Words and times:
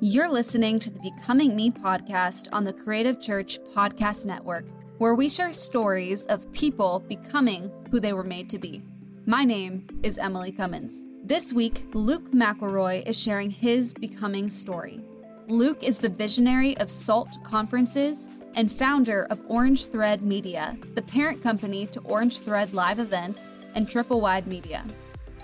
You're 0.00 0.30
listening 0.30 0.78
to 0.78 0.90
the 0.90 1.00
Becoming 1.00 1.56
Me 1.56 1.72
podcast 1.72 2.46
on 2.52 2.62
the 2.62 2.72
Creative 2.72 3.20
Church 3.20 3.58
Podcast 3.74 4.26
Network, 4.26 4.64
where 4.98 5.16
we 5.16 5.28
share 5.28 5.50
stories 5.50 6.24
of 6.26 6.52
people 6.52 7.00
becoming 7.08 7.68
who 7.90 7.98
they 7.98 8.12
were 8.12 8.22
made 8.22 8.48
to 8.50 8.60
be. 8.60 8.80
My 9.26 9.42
name 9.44 9.88
is 10.04 10.16
Emily 10.16 10.52
Cummins. 10.52 11.04
This 11.24 11.52
week, 11.52 11.84
Luke 11.94 12.30
McElroy 12.30 13.08
is 13.08 13.20
sharing 13.20 13.50
his 13.50 13.92
becoming 13.92 14.48
story. 14.48 15.00
Luke 15.48 15.82
is 15.82 15.98
the 15.98 16.08
visionary 16.08 16.78
of 16.78 16.88
SALT 16.88 17.42
conferences 17.42 18.28
and 18.54 18.70
founder 18.70 19.26
of 19.30 19.40
Orange 19.48 19.86
Thread 19.86 20.22
Media, 20.22 20.76
the 20.94 21.02
parent 21.02 21.42
company 21.42 21.86
to 21.88 21.98
Orange 22.02 22.38
Thread 22.38 22.72
Live 22.72 23.00
Events 23.00 23.50
and 23.74 23.90
Triple 23.90 24.20
Wide 24.20 24.46
Media. 24.46 24.84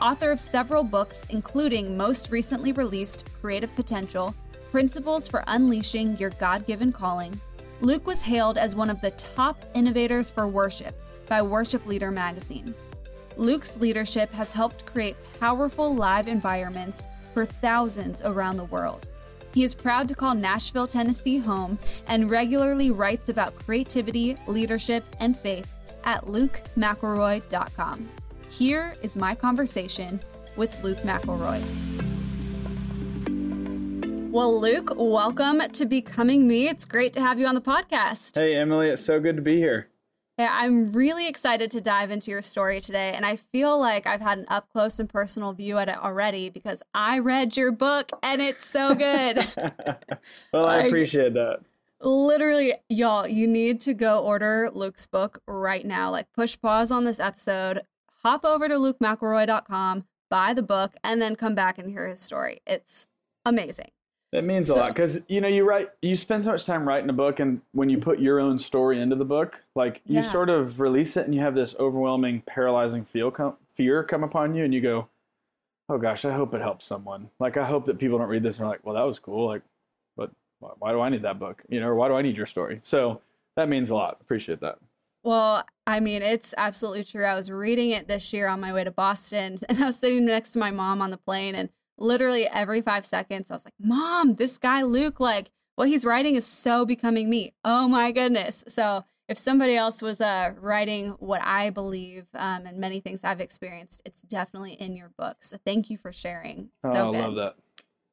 Author 0.01 0.31
of 0.31 0.39
several 0.39 0.85
books, 0.85 1.27
including 1.31 1.97
most 1.97 2.31
recently 2.31 2.71
released 2.71 3.29
Creative 3.41 3.75
Potential 3.75 4.33
Principles 4.75 5.29
for 5.29 5.45
Unleashing 5.47 6.17
Your 6.17 6.31
God 6.31 6.67
Given 6.67 6.91
Calling, 6.91 7.41
Luke 7.81 8.09
was 8.09 8.23
hailed 8.23 8.59
as 8.59 8.75
one 8.75 8.91
of 8.91 9.01
the 9.01 9.13
top 9.13 9.65
innovators 9.73 10.33
for 10.33 10.49
worship 10.49 11.01
by 11.29 11.41
Worship 11.43 11.87
Leader 11.87 12.11
magazine. 12.11 12.75
Luke's 13.37 13.77
leadership 13.77 14.33
has 14.33 14.53
helped 14.53 14.93
create 14.93 15.15
powerful 15.39 15.95
live 15.95 16.27
environments 16.27 17.07
for 17.33 17.45
thousands 17.45 18.21
around 18.23 18.57
the 18.57 18.65
world. 18.65 19.07
He 19.53 19.63
is 19.63 19.77
proud 19.77 20.09
to 20.09 20.17
call 20.17 20.35
Nashville, 20.35 20.89
Tennessee 20.89 21.39
home 21.39 21.79
and 22.09 22.29
regularly 22.29 22.91
writes 22.91 23.29
about 23.29 23.55
creativity, 23.55 24.37
leadership, 24.49 25.05
and 25.21 25.37
faith 25.37 25.69
at 26.03 26.25
lukemcelroy.com. 26.25 28.09
Here 28.51 28.95
is 29.05 29.15
my 29.15 29.37
conversation 29.37 30.19
with 30.57 30.83
Luke 30.83 30.99
McElroy. 30.99 31.94
Well, 34.35 34.61
Luke, 34.61 34.93
welcome 34.97 35.61
to 35.61 35.87
Becoming 35.87 36.49
Me. 36.49 36.67
It's 36.67 36.85
great 36.85 37.13
to 37.13 37.21
have 37.21 37.39
you 37.39 37.47
on 37.47 37.55
the 37.55 37.61
podcast. 37.61 38.37
Hey, 38.37 38.57
Emily, 38.57 38.89
it's 38.89 39.05
so 39.05 39.21
good 39.21 39.37
to 39.37 39.43
be 39.43 39.59
here. 39.59 39.91
Yeah, 40.37 40.49
I'm 40.51 40.91
really 40.91 41.29
excited 41.29 41.71
to 41.71 41.81
dive 41.81 42.11
into 42.11 42.33
your 42.33 42.43
story 42.43 42.81
today, 42.81 43.13
and 43.15 43.25
I 43.25 43.37
feel 43.37 43.79
like 43.79 44.09
I've 44.09 44.21
had 44.21 44.39
an 44.39 44.47
up 44.49 44.69
close 44.71 44.99
and 44.99 45.09
personal 45.09 45.53
view 45.53 45.79
at 45.79 45.89
it 45.89 45.97
already 45.97 46.51
because 46.51 46.83
I 46.93 47.21
read 47.21 47.57
your 47.57 47.71
book 47.71 48.11
and 48.25 48.43
it's 48.43 48.67
so 48.67 48.97
good. 48.97 49.39
well, 50.53 50.67
I 50.67 50.79
appreciate 50.79 51.35
that. 51.35 51.61
Literally, 52.01 52.73
y'all, 52.89 53.29
you 53.29 53.47
need 53.47 53.81
to 53.83 53.95
go 53.95 54.19
order 54.19 54.69
Luke's 54.75 55.07
book 55.07 55.43
right 55.47 55.87
now. 55.87 56.11
Like, 56.11 56.33
push 56.33 56.61
pause 56.61 56.91
on 56.91 57.05
this 57.05 57.21
episode, 57.21 57.83
hop 58.25 58.45
over 58.45 58.67
to 58.67 58.75
lukemcelroy.com, 58.75 60.07
buy 60.29 60.53
the 60.53 60.65
book, 60.65 60.95
and 61.05 61.23
then 61.23 61.37
come 61.37 61.55
back 61.55 61.79
and 61.79 61.89
hear 61.89 62.09
his 62.09 62.19
story. 62.19 62.59
It's 62.67 63.07
amazing. 63.45 63.93
It 64.35 64.43
means 64.43 64.67
so, 64.67 64.75
a 64.75 64.77
lot 64.77 64.89
because 64.89 65.21
you 65.29 65.41
know 65.41 65.47
you 65.47 65.65
write 65.65 65.91
you 66.03 66.17
spend 66.17 66.43
so 66.43 66.51
much 66.51 66.65
time 66.65 66.89
writing 66.89 67.09
a 67.09 67.13
book, 67.13 67.39
and 67.39 67.61
when 67.71 67.89
you 67.89 67.99
put 67.99 68.19
your 68.19 68.41
own 68.41 68.59
story 68.59 69.01
into 69.01 69.15
the 69.15 69.25
book, 69.25 69.63
like 69.77 70.03
you 70.07 70.25
sort 70.25 70.51
of 70.51 70.81
release 70.81 71.17
it, 71.17 71.25
and 71.25 71.35
you 71.35 71.41
have 71.41 71.55
this 71.55 71.77
overwhelming, 71.79 72.43
paralyzing 72.45 73.05
feel 73.05 73.31
come, 73.31 73.55
fear 73.75 74.03
come 74.03 74.25
upon 74.25 74.57
you, 74.57 74.65
and 74.65 74.75
you 74.75 74.81
go, 74.81 75.07
"Oh 75.89 75.99
gosh, 75.99 76.25
I 76.25 76.33
hope 76.33 76.53
it 76.53 76.61
helps 76.61 76.85
someone." 76.85 77.31
Like 77.39 77.57
I 77.57 77.65
hope 77.65 77.87
that 77.87 78.01
people 78.01 78.19
don't 78.19 78.29
read 78.29 78.43
this 78.43 78.57
and 78.57 78.67
are 78.67 78.69
like, 78.69 78.85
"Well, 78.85 78.97
that 78.97 79.07
was 79.07 79.21
cool." 79.21 79.47
Like, 79.47 79.63
but 80.17 80.33
why, 80.59 80.71
why 80.81 80.91
do 80.91 81.01
I 81.01 81.11
need 81.11 81.23
that 81.23 81.39
book? 81.39 81.63
You 81.69 81.79
know, 81.79 81.87
or 81.87 81.95
why 81.95 82.09
do 82.09 82.15
I 82.15 82.23
need 82.23 82.37
your 82.37 82.47
story? 82.47 82.81
So 82.83 83.21
that 83.55 83.69
means 83.69 83.91
a 83.91 83.95
lot. 83.95 84.19
Appreciate 84.21 84.59
that. 84.61 84.79
Well, 85.23 85.65
I 85.87 86.01
mean, 86.01 86.23
it's 86.23 86.55
absolutely 86.59 87.05
true. 87.05 87.25
I 87.25 87.37
was 87.37 87.53
reading 87.53 87.91
it 87.91 88.09
this 88.09 88.33
year 88.33 88.49
on 88.49 88.61
my 88.61 88.73
way 88.73 88.83
to 88.83 88.91
Boston, 88.91 89.59
and 89.69 89.79
I 89.81 89.87
was 89.87 89.99
sitting 90.01 90.27
next 90.27 90.51
to 90.53 90.59
my 90.59 90.73
mom 90.73 91.01
on 91.01 91.11
the 91.11 91.19
plane, 91.19 91.55
and 91.55 91.69
literally 91.99 92.47
every 92.47 92.81
five 92.81 93.05
seconds, 93.05 93.51
I 93.51 93.55
was 93.55 93.65
like, 93.65 93.75
Mom, 93.81 94.35
this 94.35 94.59
guy 94.59 94.83
Luke, 94.83 95.21
like 95.21 95.51
what 95.77 95.89
he's 95.89 96.05
writing 96.05 96.35
is 96.35 96.47
so 96.47 96.85
becoming 96.85 97.29
me. 97.29 97.55
Oh 97.65 97.89
my 97.89 98.13
goodness. 98.13 98.65
So 98.69 99.05
if 99.29 99.39
somebody 99.39 99.75
else 99.77 100.03
was 100.03 100.21
uh, 100.21 100.55
writing 100.61 101.11
what 101.19 101.43
I 101.45 101.71
believe 101.71 102.27
um, 102.35 102.67
and 102.67 102.79
many 102.79 103.01
things 103.01 103.25
I've 103.25 103.41
experienced, 103.41 104.03
it's 104.05 104.23
definitely 104.23 104.73
in 104.73 104.97
your 104.97 105.11
book. 105.17 105.39
So 105.41 105.57
thank 105.65 105.91
you 105.91 105.97
for 105.97 106.13
sharing. 106.13 106.71
So 106.83 106.93
oh, 106.93 107.15
I 107.15 107.21
love 107.21 107.35
that. 107.37 107.57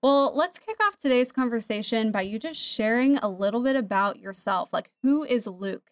Well, 0.02 0.36
let's 0.36 0.58
kick 0.58 0.78
off 0.84 0.98
today's 0.98 1.32
conversation 1.32 2.12
by 2.12 2.22
you 2.22 2.40
just 2.40 2.60
sharing 2.60 3.18
a 3.18 3.30
little 3.30 3.62
bit 3.62 3.76
about 3.76 4.20
yourself. 4.20 4.74
Like, 4.74 4.90
who 5.04 5.24
is 5.24 5.46
Luke? 5.46 5.92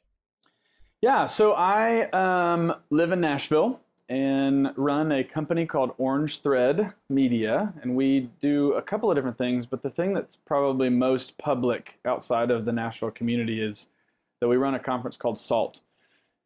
Yeah, 1.02 1.28
so 1.28 1.53
I 1.53 2.09
um, 2.09 2.74
live 2.90 3.12
in 3.12 3.22
Nashville 3.22 3.80
and 4.09 4.74
run 4.75 5.12
a 5.12 5.24
company 5.24 5.68
called 5.68 5.94
Orange 6.00 6.42
Thread 6.42 6.94
Media. 7.09 7.74
And 7.81 7.96
we 7.96 8.31
do 8.42 8.74
a 8.74 8.81
couple 8.81 9.09
of 9.09 9.16
different 9.16 9.38
things, 9.38 9.68
but 9.68 9.84
the 9.84 9.90
thing 9.92 10.14
that's 10.14 10.36
probably 10.36 10.90
most 10.90 11.38
public 11.38 12.00
outside 12.03 12.50
of 12.50 12.66
the 12.66 12.74
Nashville 12.74 13.12
community 13.12 13.62
is 13.62 13.88
that 14.42 14.48
we 14.48 14.58
run 14.58 14.74
a 14.74 14.80
conference 14.80 15.16
called 15.16 15.38
SALT. 15.38 15.81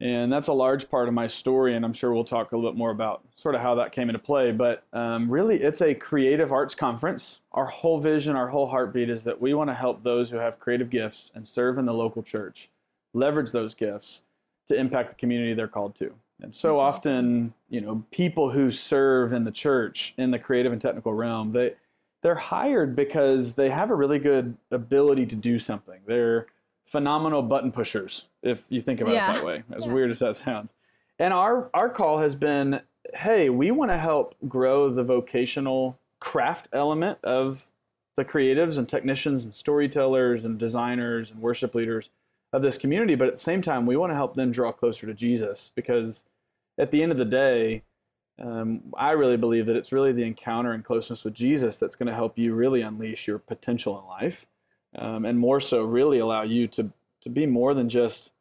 And 0.01 0.33
that's 0.33 0.49
a 0.49 0.53
large 0.53 0.89
part 0.89 1.07
of 1.07 1.13
my 1.13 1.27
story, 1.27 1.75
and 1.75 1.85
I'm 1.85 1.93
sure 1.93 2.13
we'll 2.13 2.25
talk 2.25 2.51
a 2.51 2.57
little 2.57 2.69
bit 2.69 2.77
more 2.77 2.91
about 2.91 3.23
sort 3.35 3.55
of 3.55 3.61
how 3.61 3.75
that 3.75 3.93
came 3.93 4.09
into 4.09 4.19
play. 4.19 4.51
But 4.51 4.83
um, 4.91 5.29
really, 5.29 5.61
it's 5.61 5.81
a 5.81 5.93
creative 5.93 6.51
arts 6.51 6.75
conference. 6.75 7.39
Our 7.53 7.67
whole 7.67 7.99
vision, 7.99 8.35
our 8.35 8.49
whole 8.49 8.67
heartbeat 8.67 9.09
is 9.09 9.23
that 9.23 9.39
we 9.39 9.53
want 9.53 9.69
to 9.69 9.73
help 9.73 10.03
those 10.03 10.29
who 10.29 10.37
have 10.37 10.59
creative 10.59 10.89
gifts 10.89 11.31
and 11.33 11.47
serve 11.47 11.77
in 11.77 11.85
the 11.85 11.93
local 11.93 12.21
church 12.21 12.69
leverage 13.13 13.51
those 13.51 13.75
gifts 13.75 14.21
to 14.67 14.75
impact 14.75 15.09
the 15.09 15.15
community 15.15 15.53
they're 15.53 15.67
called 15.67 15.95
to. 15.95 16.13
And 16.41 16.53
so 16.53 16.73
That's 16.73 16.83
often, 16.83 17.15
awesome. 17.15 17.53
you 17.69 17.81
know, 17.81 18.03
people 18.11 18.51
who 18.51 18.71
serve 18.71 19.33
in 19.33 19.43
the 19.43 19.51
church 19.51 20.13
in 20.17 20.31
the 20.31 20.39
creative 20.39 20.71
and 20.71 20.81
technical 20.81 21.13
realm, 21.13 21.51
they 21.51 21.75
they're 22.21 22.35
hired 22.35 22.95
because 22.95 23.55
they 23.55 23.69
have 23.69 23.91
a 23.91 23.95
really 23.95 24.19
good 24.19 24.57
ability 24.71 25.25
to 25.27 25.35
do 25.35 25.59
something. 25.59 25.99
They're 26.07 26.47
phenomenal 26.85 27.41
button 27.41 27.71
pushers, 27.71 28.25
if 28.41 28.65
you 28.69 28.81
think 28.81 29.01
about 29.01 29.13
yeah. 29.13 29.31
it 29.31 29.33
that 29.35 29.45
way. 29.45 29.63
As 29.75 29.85
yeah. 29.85 29.93
weird 29.93 30.11
as 30.11 30.19
that 30.19 30.37
sounds. 30.37 30.73
And 31.19 31.33
our 31.33 31.69
our 31.73 31.89
call 31.89 32.19
has 32.19 32.35
been, 32.35 32.81
hey, 33.13 33.49
we 33.49 33.71
want 33.71 33.91
to 33.91 33.97
help 33.97 34.35
grow 34.47 34.89
the 34.89 35.03
vocational 35.03 35.99
craft 36.19 36.69
element 36.71 37.19
of 37.23 37.67
the 38.15 38.23
creatives 38.23 38.77
and 38.77 38.87
technicians 38.87 39.43
and 39.43 39.53
storytellers 39.53 40.45
and 40.45 40.57
designers 40.57 41.31
and 41.31 41.41
worship 41.41 41.75
leaders 41.75 42.09
of 42.53 42.61
this 42.61 42.77
community, 42.77 43.15
but 43.15 43.27
at 43.27 43.33
the 43.33 43.39
same 43.39 43.61
time, 43.61 43.85
we 43.85 43.97
want 43.97 44.11
to 44.11 44.15
help 44.15 44.35
them 44.35 44.51
draw 44.51 44.71
closer 44.71 45.07
to 45.07 45.13
Jesus 45.13 45.71
because 45.75 46.23
at 46.77 46.91
the 46.91 47.01
end 47.01 47.11
of 47.11 47.17
the 47.17 47.25
day, 47.25 47.81
um, 48.39 48.81
I 48.97 49.11
really 49.11 49.37
believe 49.37 49.65
that 49.65 49.75
it's 49.75 49.91
really 49.91 50.11
the 50.11 50.23
encounter 50.23 50.71
and 50.71 50.85
closeness 50.85 51.23
with 51.23 51.33
Jesus 51.33 51.77
that's 51.77 51.95
going 51.95 52.07
to 52.07 52.15
help 52.15 52.37
you 52.37 52.53
really 52.53 52.81
unleash 52.81 53.27
your 53.27 53.39
potential 53.39 53.99
in 53.99 54.07
life, 54.07 54.45
um, 54.95 55.25
and 55.25 55.37
more 55.37 55.59
so, 55.59 55.81
really 55.83 56.19
allow 56.19 56.43
you 56.43 56.67
to 56.69 56.91
to 57.21 57.29
be 57.29 57.45
more 57.45 57.73
than 57.73 57.89
just 57.89 58.31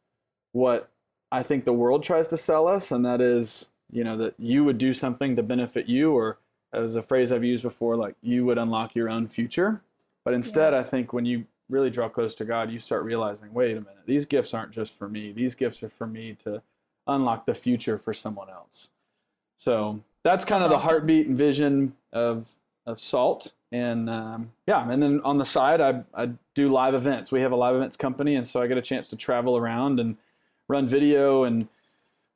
what 0.51 0.89
I 1.31 1.41
think 1.41 1.63
the 1.63 1.73
world 1.73 2.03
tries 2.03 2.27
to 2.29 2.37
sell 2.37 2.67
us, 2.67 2.91
and 2.91 3.05
that 3.05 3.21
is, 3.21 3.67
you 3.91 4.03
know, 4.03 4.17
that 4.17 4.35
you 4.37 4.63
would 4.63 4.77
do 4.77 4.93
something 4.93 5.35
to 5.35 5.43
benefit 5.43 5.87
you, 5.87 6.11
or 6.11 6.37
as 6.73 6.95
a 6.95 7.01
phrase 7.01 7.31
I've 7.31 7.43
used 7.43 7.63
before, 7.63 7.95
like 7.95 8.15
you 8.21 8.45
would 8.45 8.57
unlock 8.57 8.95
your 8.95 9.09
own 9.09 9.27
future. 9.27 9.81
But 10.25 10.33
instead, 10.33 10.73
yeah. 10.73 10.79
I 10.79 10.83
think 10.83 11.13
when 11.13 11.25
you 11.25 11.45
really 11.69 11.89
draw 11.89 12.09
close 12.09 12.35
to 12.35 12.45
God, 12.45 12.71
you 12.71 12.79
start 12.79 13.03
realizing, 13.03 13.53
wait 13.53 13.71
a 13.71 13.81
minute, 13.81 14.05
these 14.05 14.25
gifts 14.25 14.53
aren't 14.53 14.71
just 14.71 14.97
for 14.97 15.07
me. 15.07 15.31
These 15.31 15.55
gifts 15.55 15.81
are 15.83 15.89
for 15.89 16.07
me 16.07 16.35
to 16.43 16.61
unlock 17.07 17.45
the 17.45 17.55
future 17.55 17.97
for 17.97 18.13
someone 18.13 18.49
else. 18.49 18.87
So 19.57 20.01
that's 20.23 20.45
kind 20.45 20.63
that's 20.63 20.73
of 20.73 20.81
the 20.81 20.85
heartbeat 20.87 21.27
and 21.27 21.37
vision 21.37 21.93
of 22.11 22.45
of 22.85 22.99
Salt. 22.99 23.53
And 23.71 24.09
um, 24.09 24.51
yeah, 24.67 24.87
and 24.89 25.01
then 25.01 25.21
on 25.23 25.37
the 25.37 25.45
side, 25.45 25.81
I, 25.81 26.03
I 26.13 26.29
do 26.53 26.71
live 26.71 26.93
events. 26.93 27.31
We 27.31 27.41
have 27.41 27.51
a 27.51 27.55
live 27.55 27.75
events 27.75 27.95
company, 27.95 28.35
and 28.35 28.45
so 28.45 28.61
I 28.61 28.67
get 28.67 28.77
a 28.77 28.81
chance 28.81 29.07
to 29.07 29.15
travel 29.15 29.57
around 29.57 29.99
and 29.99 30.17
run 30.67 30.87
video 30.87 31.43
and 31.43 31.67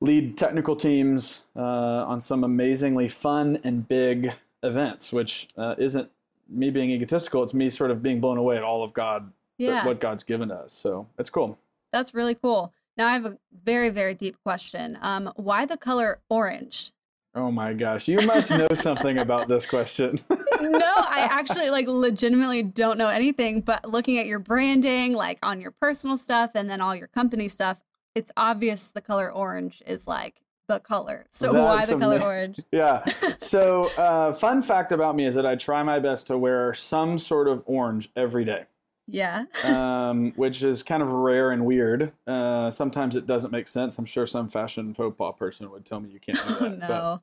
lead 0.02 0.38
technical 0.38 0.76
teams 0.76 1.44
uh, 1.56 1.62
on 1.62 2.22
some 2.22 2.44
amazingly 2.44 3.08
fun 3.08 3.59
and 3.64 3.88
big 3.88 4.34
events, 4.64 5.12
which 5.12 5.48
uh, 5.58 5.76
isn't 5.78 6.09
me 6.50 6.69
being 6.69 6.91
egotistical. 6.91 7.44
It's 7.44 7.53
me 7.53 7.69
sort 7.69 7.91
of 7.91 8.02
being 8.02 8.19
blown 8.19 8.38
away 8.38 8.58
at 8.58 8.63
all 8.63 8.84
of 8.84 8.94
God, 8.94 9.32
yeah. 9.58 9.85
what 9.85 9.99
God's 9.99 10.23
given 10.23 10.52
us. 10.52 10.73
So 10.73 11.08
it's 11.17 11.29
cool. 11.29 11.58
That's 11.91 12.14
really 12.14 12.35
cool. 12.35 12.73
Now 12.97 13.08
I 13.08 13.14
have 13.14 13.26
a 13.26 13.38
very, 13.64 13.90
very 13.90 14.14
deep 14.14 14.38
question. 14.44 14.97
Um, 15.02 15.32
why 15.35 15.66
the 15.66 15.78
color 15.78 16.20
orange? 16.29 16.91
Oh 17.35 17.52
my 17.52 17.73
gosh, 17.73 18.08
you 18.08 18.17
must 18.26 18.49
know 18.49 18.67
something 18.73 19.20
about 19.20 19.47
this 19.47 19.67
question. 19.67 20.17
no, 20.29 20.40
I 20.79 21.28
actually 21.29 21.70
like 21.70 21.88
legitimately 21.88 22.64
don't 22.64 22.97
know 22.97 23.09
anything, 23.09 23.61
but 23.61 23.88
looking 23.88 24.17
at 24.17 24.26
your 24.26 24.40
branding, 24.40 25.14
like 25.14 25.38
on 25.44 25.61
your 25.61 25.70
personal 25.70 26.17
stuff 26.17 26.52
and 26.55 26.67
then 26.67 26.82
all 26.82 26.96
your 26.96 27.08
company 27.08 27.47
stuff, 27.47 27.84
it's 28.16 28.32
obvious 28.35 28.88
the 28.88 29.02
color 29.02 29.32
orange 29.32 29.84
is 29.85 30.08
like 30.08 30.41
the 30.67 30.79
color. 30.79 31.25
So 31.31 31.52
That's 31.52 31.55
why 31.55 31.85
the 31.85 31.99
color 31.99 32.22
orange? 32.22 32.59
Yeah. 32.72 33.03
So, 33.40 33.90
uh, 33.97 34.34
fun 34.34 34.61
fact 34.61 34.91
about 34.91 35.16
me 35.16 35.25
is 35.25 35.35
that 35.35 35.46
I 35.46 35.55
try 35.55 35.81
my 35.81 35.99
best 35.99 36.28
to 36.28 36.37
wear 36.37 36.73
some 36.73 37.17
sort 37.17 37.47
of 37.47 37.64
orange 37.66 38.09
every 38.16 38.43
day. 38.43 38.66
Yeah. 39.08 39.46
um, 39.66 40.34
which 40.35 40.64
is 40.64 40.84
kind 40.84 41.02
of 41.02 41.09
rare 41.09 41.52
and 41.52 41.66
weird. 41.66 42.11
Uh, 42.28 42.69
sometimes 42.69 43.16
it 43.16 43.25
doesn't 43.25 43.52
make 43.52 43.69
sense. 43.69 43.97
I'm 43.97 44.05
sure 44.05 44.28
some 44.28 44.49
fashion 44.49 44.93
faux 44.93 45.16
pas 45.17 45.34
person 45.37 45.72
would 45.72 45.85
tell 45.85 46.02
me 46.02 46.09
you 46.09 46.19
can't 46.19 46.37
do 46.46 46.53
that. 46.55 46.79
no. 46.79 47.20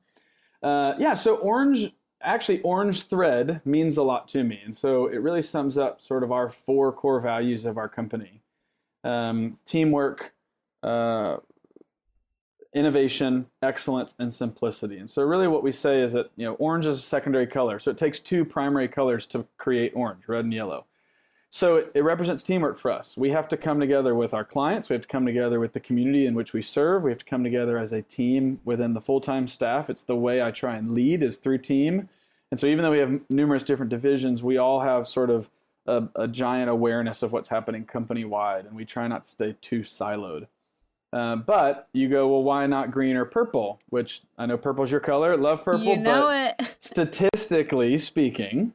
But, 0.61 0.67
uh, 0.67 0.95
yeah. 0.97 1.13
So 1.13 1.35
orange 1.35 1.91
actually, 2.21 2.61
orange 2.61 3.03
thread 3.03 3.61
means 3.65 3.97
a 3.97 4.03
lot 4.03 4.27
to 4.29 4.43
me. 4.43 4.59
And 4.65 4.75
so 4.75 5.05
it 5.07 5.17
really 5.17 5.41
sums 5.41 5.77
up 5.77 6.01
sort 6.01 6.23
of 6.23 6.31
our 6.31 6.49
four 6.49 6.91
core 6.91 7.19
values 7.19 7.65
of 7.65 7.77
our 7.77 7.87
company 7.87 8.41
um, 9.03 9.59
teamwork, 9.65 10.33
uh, 10.81 11.37
innovation, 12.75 13.47
excellence, 13.63 14.15
and 14.19 14.31
simplicity. 14.31 14.97
And 14.97 15.09
so, 15.09 15.23
really, 15.23 15.47
what 15.47 15.63
we 15.63 15.71
say 15.71 16.01
is 16.01 16.13
that 16.13 16.29
you 16.35 16.45
know, 16.45 16.53
orange 16.55 16.85
is 16.85 16.99
a 16.99 17.01
secondary 17.01 17.47
color. 17.47 17.79
So 17.79 17.89
it 17.89 17.97
takes 17.97 18.19
two 18.19 18.45
primary 18.45 18.87
colors 18.87 19.25
to 19.27 19.47
create 19.57 19.93
orange, 19.95 20.27
red 20.27 20.43
and 20.43 20.53
yellow. 20.53 20.85
So 21.49 21.77
it, 21.77 21.91
it, 21.95 22.03
represents 22.03 22.43
teamwork 22.43 22.77
for 22.77 22.91
us. 22.91 23.15
We 23.15 23.29
have 23.29 23.47
to 23.47 23.55
come 23.55 23.79
together 23.79 24.13
with 24.13 24.33
our 24.33 24.43
clients. 24.43 24.89
We 24.89 24.93
have 24.93 25.03
to 25.03 25.07
come 25.07 25.25
together 25.25 25.57
with 25.57 25.71
the 25.71 25.79
community 25.79 26.25
in 26.25 26.35
which 26.35 26.51
we 26.51 26.61
serve. 26.61 27.03
We 27.03 27.11
have 27.11 27.19
to 27.19 27.25
come 27.25 27.45
together 27.45 27.77
as 27.77 27.93
a 27.93 28.01
team 28.01 28.59
within 28.65 28.91
the 28.91 28.99
full-time 28.99 29.47
staff. 29.47 29.89
It's 29.89 30.03
the 30.03 30.17
way 30.17 30.41
I 30.41 30.51
try 30.51 30.75
and 30.75 30.93
lead 30.93 31.23
is 31.23 31.37
through 31.37 31.59
team. 31.59 32.09
And 32.51 32.59
so 32.59 32.67
even 32.67 32.83
though 32.83 32.91
we 32.91 32.99
have 32.99 33.21
numerous 33.29 33.63
different 33.63 33.89
divisions, 33.89 34.43
we 34.43 34.57
all 34.57 34.81
have 34.81 35.07
sort 35.07 35.29
of 35.29 35.49
a, 35.87 36.03
a 36.15 36.27
giant 36.27 36.69
awareness 36.69 37.23
of 37.23 37.31
what's 37.31 37.47
happening 37.47 37.85
company-wide, 37.85 38.65
and 38.65 38.75
we 38.75 38.83
try 38.83 39.07
not 39.07 39.23
to 39.23 39.29
stay 39.29 39.55
too 39.61 39.79
siloed. 39.79 40.47
Uh, 41.15 41.37
but 41.37 41.87
you 41.93 42.09
go, 42.09 42.27
well, 42.27 42.43
why 42.43 42.67
not 42.67 42.91
green 42.91 43.15
or 43.15 43.23
purple? 43.23 43.79
Which 43.87 44.21
I 44.37 44.45
know 44.45 44.57
purple's 44.57 44.91
your 44.91 44.99
color. 44.99 45.37
Love 45.37 45.63
purple. 45.63 45.85
You 45.85 45.97
know 45.97 46.29
it. 46.29 46.77
statistically 46.81 47.97
speaking, 47.97 48.73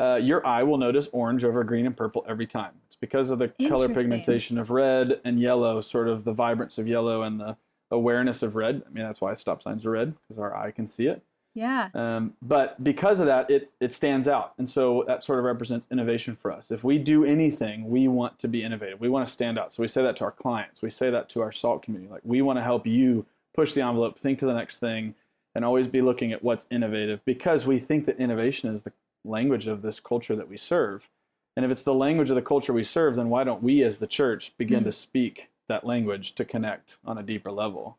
uh, 0.00 0.14
your 0.14 0.44
eye 0.46 0.62
will 0.62 0.78
notice 0.78 1.10
orange 1.12 1.44
over 1.44 1.62
green 1.64 1.84
and 1.84 1.94
purple 1.94 2.24
every 2.26 2.46
time. 2.46 2.72
It's 2.86 2.96
because 2.96 3.28
of 3.28 3.38
the 3.38 3.48
color 3.68 3.90
pigmentation 3.90 4.56
of 4.56 4.70
red 4.70 5.20
and 5.26 5.38
yellow, 5.38 5.82
sort 5.82 6.08
of 6.08 6.24
the 6.24 6.32
vibrance 6.32 6.78
of 6.78 6.88
yellow 6.88 7.24
and 7.24 7.38
the 7.38 7.58
awareness 7.90 8.42
of 8.42 8.56
red. 8.56 8.82
I 8.86 8.90
mean, 8.90 9.04
that's 9.04 9.20
why 9.20 9.34
stop 9.34 9.62
signs 9.62 9.84
are 9.84 9.90
red 9.90 10.14
because 10.26 10.38
our 10.38 10.56
eye 10.56 10.70
can 10.70 10.86
see 10.86 11.08
it. 11.08 11.22
Yeah. 11.54 11.88
Um, 11.94 12.34
but 12.40 12.82
because 12.82 13.20
of 13.20 13.26
that, 13.26 13.50
it 13.50 13.72
it 13.78 13.92
stands 13.92 14.26
out, 14.26 14.54
and 14.56 14.68
so 14.68 15.04
that 15.06 15.22
sort 15.22 15.38
of 15.38 15.44
represents 15.44 15.86
innovation 15.90 16.34
for 16.34 16.50
us. 16.50 16.70
If 16.70 16.82
we 16.82 16.98
do 16.98 17.24
anything, 17.24 17.90
we 17.90 18.08
want 18.08 18.38
to 18.38 18.48
be 18.48 18.62
innovative. 18.62 19.00
We 19.00 19.10
want 19.10 19.26
to 19.26 19.32
stand 19.32 19.58
out. 19.58 19.72
So 19.72 19.82
we 19.82 19.88
say 19.88 20.02
that 20.02 20.16
to 20.16 20.24
our 20.24 20.30
clients. 20.30 20.80
We 20.80 20.90
say 20.90 21.10
that 21.10 21.28
to 21.30 21.42
our 21.42 21.52
salt 21.52 21.82
community. 21.82 22.10
Like 22.10 22.22
we 22.24 22.40
want 22.40 22.58
to 22.58 22.62
help 22.62 22.86
you 22.86 23.26
push 23.54 23.74
the 23.74 23.82
envelope, 23.82 24.18
think 24.18 24.38
to 24.38 24.46
the 24.46 24.54
next 24.54 24.78
thing, 24.78 25.14
and 25.54 25.64
always 25.64 25.88
be 25.88 26.00
looking 26.00 26.32
at 26.32 26.42
what's 26.42 26.66
innovative 26.70 27.24
because 27.24 27.66
we 27.66 27.78
think 27.78 28.06
that 28.06 28.18
innovation 28.18 28.74
is 28.74 28.82
the 28.82 28.92
language 29.24 29.66
of 29.66 29.82
this 29.82 30.00
culture 30.00 30.34
that 30.34 30.48
we 30.48 30.56
serve. 30.56 31.08
And 31.54 31.64
if 31.66 31.70
it's 31.70 31.82
the 31.82 31.94
language 31.94 32.30
of 32.30 32.36
the 32.36 32.42
culture 32.42 32.72
we 32.72 32.84
serve, 32.84 33.16
then 33.16 33.28
why 33.28 33.44
don't 33.44 33.62
we 33.62 33.82
as 33.82 33.98
the 33.98 34.06
church 34.06 34.54
begin 34.56 34.80
mm. 34.80 34.84
to 34.84 34.92
speak 34.92 35.50
that 35.68 35.84
language 35.84 36.34
to 36.36 36.44
connect 36.44 36.96
on 37.04 37.18
a 37.18 37.22
deeper 37.22 37.50
level? 37.50 37.98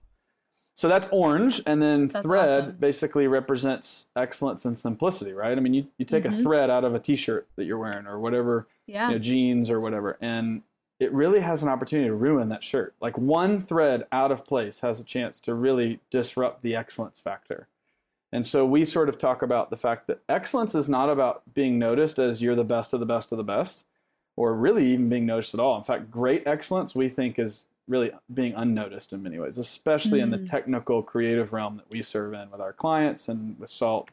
So 0.75 0.87
that's 0.87 1.07
orange, 1.11 1.61
and 1.67 1.81
then 1.81 2.07
that's 2.07 2.25
thread 2.25 2.63
awesome. 2.63 2.77
basically 2.79 3.27
represents 3.27 4.05
excellence 4.15 4.65
and 4.65 4.77
simplicity, 4.77 5.31
right? 5.31 5.55
I 5.55 5.61
mean, 5.61 5.73
you, 5.73 5.87
you 5.97 6.05
take 6.05 6.23
mm-hmm. 6.23 6.39
a 6.39 6.43
thread 6.43 6.69
out 6.69 6.83
of 6.83 6.95
a 6.95 6.99
t-shirt 6.99 7.47
that 7.55 7.65
you're 7.65 7.77
wearing 7.77 8.07
or 8.07 8.19
whatever, 8.19 8.67
yeah. 8.87 9.09
you 9.09 9.13
know, 9.13 9.19
jeans 9.19 9.69
or 9.69 9.79
whatever, 9.79 10.17
and 10.19 10.63
it 10.99 11.11
really 11.11 11.41
has 11.41 11.61
an 11.61 11.69
opportunity 11.69 12.07
to 12.07 12.15
ruin 12.15 12.49
that 12.49 12.63
shirt. 12.63 12.95
Like 13.01 13.17
one 13.17 13.59
thread 13.59 14.07
out 14.11 14.31
of 14.31 14.45
place 14.45 14.79
has 14.79 14.99
a 14.99 15.03
chance 15.03 15.39
to 15.41 15.53
really 15.53 15.99
disrupt 16.09 16.63
the 16.63 16.75
excellence 16.75 17.19
factor. 17.19 17.67
And 18.31 18.45
so 18.45 18.65
we 18.65 18.83
sort 18.83 19.09
of 19.09 19.19
talk 19.19 19.43
about 19.43 19.69
the 19.69 19.77
fact 19.77 20.07
that 20.07 20.21
excellence 20.27 20.73
is 20.73 20.89
not 20.89 21.09
about 21.09 21.43
being 21.53 21.77
noticed 21.77 22.17
as 22.17 22.41
you're 22.41 22.55
the 22.55 22.63
best 22.63 22.93
of 22.93 22.99
the 22.99 23.05
best 23.05 23.31
of 23.31 23.37
the 23.37 23.43
best, 23.43 23.83
or 24.35 24.55
really 24.55 24.91
even 24.91 25.07
being 25.07 25.27
noticed 25.27 25.53
at 25.53 25.59
all. 25.59 25.77
In 25.77 25.83
fact, 25.83 26.09
great 26.09 26.47
excellence 26.47 26.95
we 26.95 27.09
think 27.09 27.37
is 27.37 27.65
really 27.88 28.12
being 28.33 28.53
unnoticed 28.56 29.13
in 29.13 29.21
many 29.21 29.39
ways, 29.39 29.57
especially 29.57 30.19
mm-hmm. 30.19 30.33
in 30.33 30.41
the 30.41 30.45
mm. 30.45 30.50
technical 30.50 31.01
creative 31.01 31.51
realm 31.53 31.77
that 31.77 31.89
we 31.89 32.01
serve 32.01 32.33
in 32.33 32.50
with 32.50 32.62
our 32.62 32.74
clients 32.74 33.27
and 33.27 33.59
with 33.59 33.69
Salt. 33.69 34.09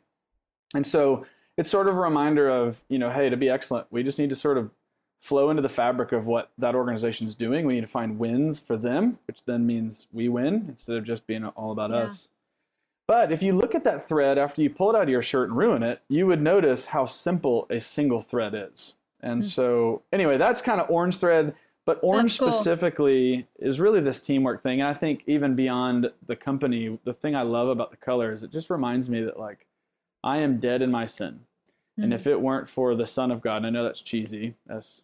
And 0.74 0.86
so 0.86 1.26
it's 1.56 1.70
sort 1.70 1.88
of 1.88 1.96
a 1.96 2.00
reminder 2.00 2.48
of, 2.48 2.82
you 2.88 2.98
know, 2.98 3.10
hey, 3.10 3.28
to 3.28 3.36
be 3.36 3.48
excellent, 3.48 3.86
we 3.90 4.02
just 4.02 4.18
need 4.18 4.30
to 4.30 4.36
sort 4.36 4.58
of 4.58 4.70
flow 5.20 5.50
into 5.50 5.62
the 5.62 5.68
fabric 5.68 6.12
of 6.12 6.26
what 6.26 6.50
that 6.58 6.74
organization 6.74 7.26
is 7.26 7.34
doing. 7.34 7.66
We 7.66 7.74
need 7.74 7.82
to 7.82 7.86
find 7.86 8.18
wins 8.18 8.58
for 8.58 8.76
them, 8.76 9.18
which 9.26 9.44
then 9.44 9.66
means 9.66 10.06
we 10.12 10.28
win 10.28 10.66
instead 10.68 10.96
of 10.96 11.04
just 11.04 11.26
being 11.26 11.44
all 11.44 11.72
about 11.72 11.90
yeah. 11.90 11.96
us. 11.96 12.28
But 13.06 13.32
if 13.32 13.42
you 13.42 13.52
look 13.52 13.74
at 13.74 13.84
that 13.84 14.08
thread 14.08 14.38
after 14.38 14.62
you 14.62 14.70
pull 14.70 14.90
it 14.90 14.96
out 14.96 15.02
of 15.02 15.08
your 15.08 15.20
shirt 15.20 15.48
and 15.48 15.58
ruin 15.58 15.82
it, 15.82 16.00
you 16.08 16.26
would 16.28 16.40
notice 16.40 16.86
how 16.86 17.06
simple 17.06 17.66
a 17.68 17.80
single 17.80 18.20
thread 18.20 18.54
is. 18.54 18.94
And 19.20 19.42
mm. 19.42 19.44
so, 19.44 20.02
anyway, 20.12 20.38
that's 20.38 20.62
kind 20.62 20.80
of 20.80 20.88
orange 20.88 21.18
thread. 21.18 21.54
But 21.86 21.98
orange 22.02 22.38
cool. 22.38 22.52
specifically 22.52 23.46
is 23.58 23.80
really 23.80 24.00
this 24.00 24.20
teamwork 24.20 24.62
thing. 24.62 24.80
And 24.80 24.88
I 24.88 24.94
think 24.94 25.24
even 25.26 25.54
beyond 25.54 26.10
the 26.26 26.36
company, 26.36 26.98
the 27.04 27.14
thing 27.14 27.34
I 27.34 27.42
love 27.42 27.68
about 27.68 27.90
the 27.90 27.96
color 27.96 28.32
is 28.32 28.42
it 28.42 28.52
just 28.52 28.70
reminds 28.70 29.08
me 29.08 29.22
that, 29.22 29.38
like, 29.38 29.66
I 30.22 30.38
am 30.38 30.60
dead 30.60 30.82
in 30.82 30.90
my 30.90 31.06
sin. 31.06 31.40
Mm. 31.98 32.04
And 32.04 32.14
if 32.14 32.26
it 32.26 32.40
weren't 32.40 32.68
for 32.68 32.94
the 32.94 33.06
Son 33.06 33.30
of 33.30 33.40
God, 33.40 33.58
and 33.58 33.66
I 33.66 33.70
know 33.70 33.82
that's 33.82 34.02
cheesy. 34.02 34.54
That's 34.66 35.02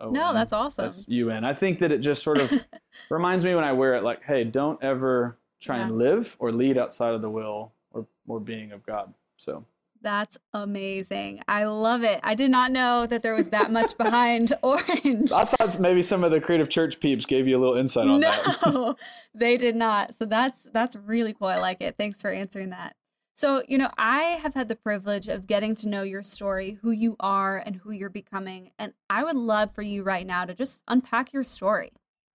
no, 0.00 0.32
that's 0.32 0.52
awesome. 0.52 0.86
That's 0.86 1.04
UN. 1.08 1.44
I 1.44 1.52
think 1.52 1.78
that 1.78 1.92
it 1.92 1.98
just 1.98 2.22
sort 2.22 2.40
of 2.40 2.64
reminds 3.10 3.44
me 3.44 3.54
when 3.54 3.64
I 3.64 3.72
wear 3.72 3.94
it, 3.94 4.02
like, 4.02 4.22
hey, 4.24 4.44
don't 4.44 4.82
ever 4.82 5.36
try 5.60 5.78
yeah. 5.78 5.84
and 5.84 5.98
live 5.98 6.36
or 6.38 6.52
lead 6.52 6.78
outside 6.78 7.14
of 7.14 7.22
the 7.22 7.30
will 7.30 7.72
or, 7.92 8.06
or 8.26 8.40
being 8.40 8.72
of 8.72 8.84
God. 8.84 9.14
So 9.36 9.64
that's 10.04 10.38
amazing. 10.52 11.40
I 11.48 11.64
love 11.64 12.04
it. 12.04 12.20
I 12.22 12.34
did 12.34 12.50
not 12.50 12.70
know 12.70 13.06
that 13.06 13.22
there 13.22 13.34
was 13.34 13.48
that 13.48 13.72
much 13.72 13.98
behind 13.98 14.52
orange. 14.62 15.32
I 15.32 15.44
thought 15.44 15.80
maybe 15.80 16.02
some 16.02 16.22
of 16.22 16.30
the 16.30 16.40
creative 16.40 16.68
church 16.68 17.00
peeps 17.00 17.26
gave 17.26 17.48
you 17.48 17.56
a 17.56 17.60
little 17.60 17.76
insight 17.76 18.06
on 18.06 18.20
no, 18.20 18.30
that. 18.30 18.58
No, 18.66 18.96
they 19.34 19.56
did 19.56 19.74
not. 19.74 20.14
So 20.14 20.26
that's 20.26 20.68
that's 20.72 20.94
really 20.94 21.32
cool. 21.32 21.48
I 21.48 21.58
like 21.58 21.80
it. 21.80 21.96
Thanks 21.98 22.20
for 22.20 22.30
answering 22.30 22.70
that. 22.70 22.94
So, 23.36 23.64
you 23.66 23.78
know, 23.78 23.90
I 23.98 24.38
have 24.42 24.54
had 24.54 24.68
the 24.68 24.76
privilege 24.76 25.26
of 25.26 25.48
getting 25.48 25.74
to 25.76 25.88
know 25.88 26.04
your 26.04 26.22
story, 26.22 26.78
who 26.82 26.92
you 26.92 27.16
are 27.18 27.58
and 27.58 27.74
who 27.74 27.90
you're 27.90 28.08
becoming. 28.08 28.70
And 28.78 28.92
I 29.10 29.24
would 29.24 29.34
love 29.34 29.74
for 29.74 29.82
you 29.82 30.04
right 30.04 30.24
now 30.24 30.44
to 30.44 30.54
just 30.54 30.84
unpack 30.86 31.32
your 31.32 31.42
story. 31.42 31.90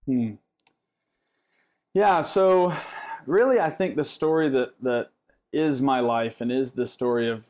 Hmm. 0.05 0.31
Yeah, 1.93 2.19
so 2.19 2.73
really, 3.25 3.61
I 3.61 3.69
think 3.69 3.95
the 3.95 4.03
story 4.03 4.49
that 4.49 4.73
that 4.81 5.09
is 5.51 5.81
my 5.81 5.99
life 5.99 6.41
and 6.41 6.51
is 6.51 6.73
the 6.73 6.85
story 6.85 7.29
of 7.29 7.45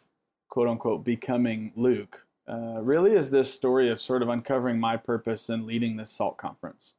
quote 0.50 0.68
unquote 0.68 1.04
becoming 1.04 1.72
Luke 1.75 2.25
uh, 2.50 2.81
really 2.81 3.12
is 3.12 3.30
this 3.30 3.54
story 3.54 3.90
of 3.90 4.01
sort 4.01 4.24
of 4.24 4.30
uncovering 4.30 4.80
my 4.80 4.98
purpose 4.98 5.50
and 5.50 5.66
leading 5.66 5.98
this 5.98 6.12
SALT 6.12 6.38
conference. 6.38 6.94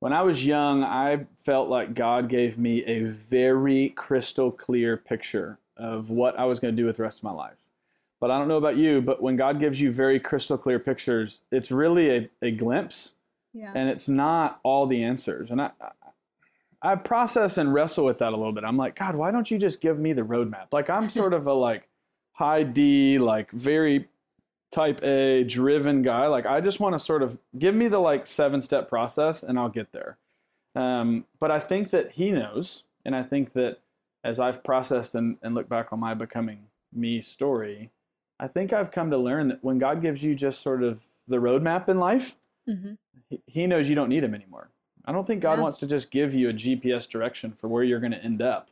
When 0.00 0.12
I 0.12 0.22
was 0.22 0.46
young, 0.46 0.82
I 0.82 1.26
felt 1.44 1.68
like 1.68 1.94
God 1.94 2.28
gave 2.28 2.58
me 2.58 2.82
a 2.86 3.02
very 3.02 3.90
crystal 3.90 4.50
clear 4.50 4.96
picture 4.96 5.58
of 5.76 6.10
what 6.10 6.38
I 6.38 6.46
was 6.46 6.58
going 6.58 6.74
to 6.74 6.82
do 6.82 6.86
with 6.86 6.96
the 6.96 7.02
rest 7.02 7.18
of 7.18 7.24
my 7.24 7.32
life. 7.32 7.58
But 8.18 8.30
I 8.30 8.38
don't 8.38 8.48
know 8.48 8.56
about 8.56 8.76
you, 8.76 9.02
but 9.02 9.22
when 9.22 9.36
God 9.36 9.60
gives 9.60 9.80
you 9.80 9.92
very 9.92 10.18
crystal 10.18 10.56
clear 10.56 10.78
pictures, 10.78 11.42
it's 11.50 11.70
really 11.70 12.10
a, 12.16 12.30
a 12.40 12.50
glimpse 12.50 13.12
yeah. 13.52 13.72
and 13.74 13.88
it's 13.88 14.08
not 14.08 14.58
all 14.62 14.86
the 14.86 15.04
answers. 15.04 15.50
And 15.50 15.60
I, 15.60 15.70
I 16.80 16.96
process 16.96 17.58
and 17.58 17.74
wrestle 17.74 18.04
with 18.04 18.18
that 18.18 18.32
a 18.32 18.36
little 18.36 18.52
bit. 18.52 18.64
I'm 18.64 18.76
like, 18.76 18.96
God, 18.96 19.14
why 19.16 19.30
don't 19.30 19.50
you 19.50 19.58
just 19.58 19.80
give 19.80 19.98
me 19.98 20.12
the 20.12 20.22
roadmap? 20.22 20.68
Like 20.72 20.88
I'm 20.88 21.08
sort 21.08 21.34
of 21.34 21.46
a 21.46 21.52
like 21.52 21.88
high 22.32 22.62
D, 22.62 23.18
like 23.18 23.50
very 23.50 24.08
type 24.70 25.02
A 25.04 25.44
driven 25.44 26.02
guy. 26.02 26.26
Like 26.26 26.46
I 26.46 26.60
just 26.60 26.80
want 26.80 26.94
to 26.94 26.98
sort 26.98 27.22
of 27.22 27.38
give 27.58 27.74
me 27.74 27.88
the 27.88 27.98
like 27.98 28.26
seven 28.26 28.60
step 28.60 28.88
process 28.88 29.42
and 29.42 29.58
I'll 29.58 29.68
get 29.68 29.92
there. 29.92 30.16
Um, 30.74 31.26
but 31.38 31.50
I 31.50 31.60
think 31.60 31.90
that 31.90 32.12
he 32.12 32.30
knows, 32.30 32.84
and 33.04 33.14
I 33.14 33.22
think 33.22 33.52
that 33.52 33.78
as 34.24 34.40
I've 34.40 34.64
processed 34.64 35.14
and, 35.14 35.36
and 35.42 35.54
looked 35.54 35.68
back 35.68 35.92
on 35.92 36.00
my 36.00 36.14
becoming 36.14 36.66
me 36.92 37.20
story, 37.20 37.90
I 38.40 38.48
think 38.48 38.72
I've 38.72 38.90
come 38.90 39.10
to 39.10 39.18
learn 39.18 39.48
that 39.48 39.62
when 39.62 39.78
God 39.78 40.00
gives 40.00 40.22
you 40.22 40.34
just 40.34 40.62
sort 40.62 40.82
of 40.82 41.00
the 41.28 41.36
roadmap 41.36 41.88
in 41.88 41.98
life, 41.98 42.36
mm-hmm. 42.68 42.94
he, 43.28 43.42
he 43.46 43.66
knows 43.66 43.88
you 43.88 43.94
don't 43.94 44.08
need 44.08 44.24
him 44.24 44.34
anymore. 44.34 44.70
I 45.04 45.12
don't 45.12 45.26
think 45.26 45.42
God 45.42 45.58
yeah. 45.58 45.62
wants 45.62 45.76
to 45.78 45.86
just 45.86 46.10
give 46.10 46.32
you 46.32 46.48
a 46.48 46.52
GPS 46.52 47.08
direction 47.08 47.52
for 47.52 47.68
where 47.68 47.82
you're 47.82 48.00
going 48.00 48.12
to 48.12 48.24
end 48.24 48.40
up 48.40 48.68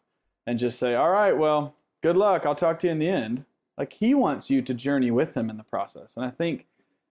and 0.47 0.59
just 0.59 0.79
say, 0.79 0.95
all 0.95 1.11
right, 1.11 1.37
well, 1.37 1.75
good 2.03 2.17
luck. 2.17 2.47
I'll 2.47 2.55
talk 2.55 2.79
to 2.81 2.87
you 2.87 2.93
in 2.93 2.99
the 2.99 3.09
end. 3.09 3.45
Like 3.81 3.95
he 3.95 4.13
wants 4.13 4.51
you 4.51 4.61
to 4.61 4.75
journey 4.75 5.11
with 5.11 5.35
him 5.35 5.49
in 5.49 5.57
the 5.57 5.65
process. 5.65 6.13
And 6.15 6.23
I 6.23 6.29
think 6.29 6.67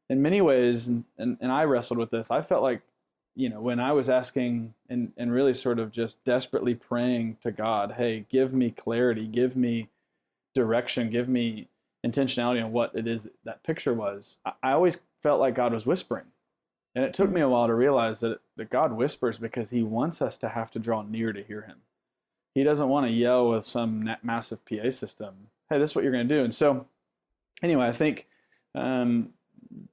in 0.07 0.21
many 0.21 0.39
ways, 0.39 0.87
and, 0.87 1.03
and, 1.17 1.51
I 1.51 1.63
wrestled 1.63 1.97
with 1.97 2.11
this, 2.11 2.29
I 2.29 2.43
felt 2.43 2.61
like, 2.61 2.83
you 3.35 3.49
know, 3.49 3.59
when 3.59 3.79
I 3.79 3.91
was 3.91 4.07
asking 4.07 4.75
and, 4.87 5.11
and 5.17 5.33
really 5.33 5.55
sort 5.55 5.79
of 5.79 5.91
just 5.91 6.23
desperately 6.25 6.75
praying 6.75 7.37
to 7.41 7.51
God, 7.51 7.95
hey, 7.97 8.27
give 8.29 8.53
me 8.53 8.69
clarity, 8.69 9.25
give 9.25 9.55
me 9.55 9.89
direction, 10.53 11.09
give 11.09 11.27
me 11.27 11.69
intentionality 12.05 12.63
on 12.63 12.71
what 12.71 12.91
it 12.93 13.07
is 13.07 13.23
that, 13.23 13.33
that 13.45 13.63
picture 13.63 13.95
was, 13.95 14.37
I, 14.45 14.51
I 14.61 14.71
always 14.73 14.99
felt 15.23 15.39
like 15.39 15.55
God 15.55 15.73
was 15.73 15.87
whispering 15.87 16.25
and 16.93 17.03
it 17.03 17.15
took 17.15 17.31
me 17.31 17.41
a 17.41 17.49
while 17.49 17.65
to 17.65 17.73
realize 17.73 18.19
that, 18.19 18.41
that 18.57 18.69
God 18.69 18.93
whispers 18.93 19.39
because 19.39 19.71
he 19.71 19.81
wants 19.81 20.21
us 20.21 20.37
to 20.37 20.49
have 20.49 20.69
to 20.71 20.79
draw 20.79 21.01
near 21.01 21.33
to 21.33 21.41
hear 21.41 21.61
him. 21.61 21.77
He 22.53 22.63
doesn't 22.63 22.89
want 22.89 23.07
to 23.07 23.11
yell 23.11 23.49
with 23.49 23.63
some 23.63 24.09
massive 24.23 24.65
PA 24.65 24.91
system, 24.91 25.47
hey, 25.69 25.77
this 25.77 25.91
is 25.91 25.95
what 25.95 26.03
you're 26.03 26.13
going 26.13 26.27
to 26.27 26.35
do. 26.35 26.43
And 26.43 26.53
so, 26.53 26.87
anyway, 27.61 27.87
I 27.87 27.91
think 27.91 28.27
um, 28.75 29.29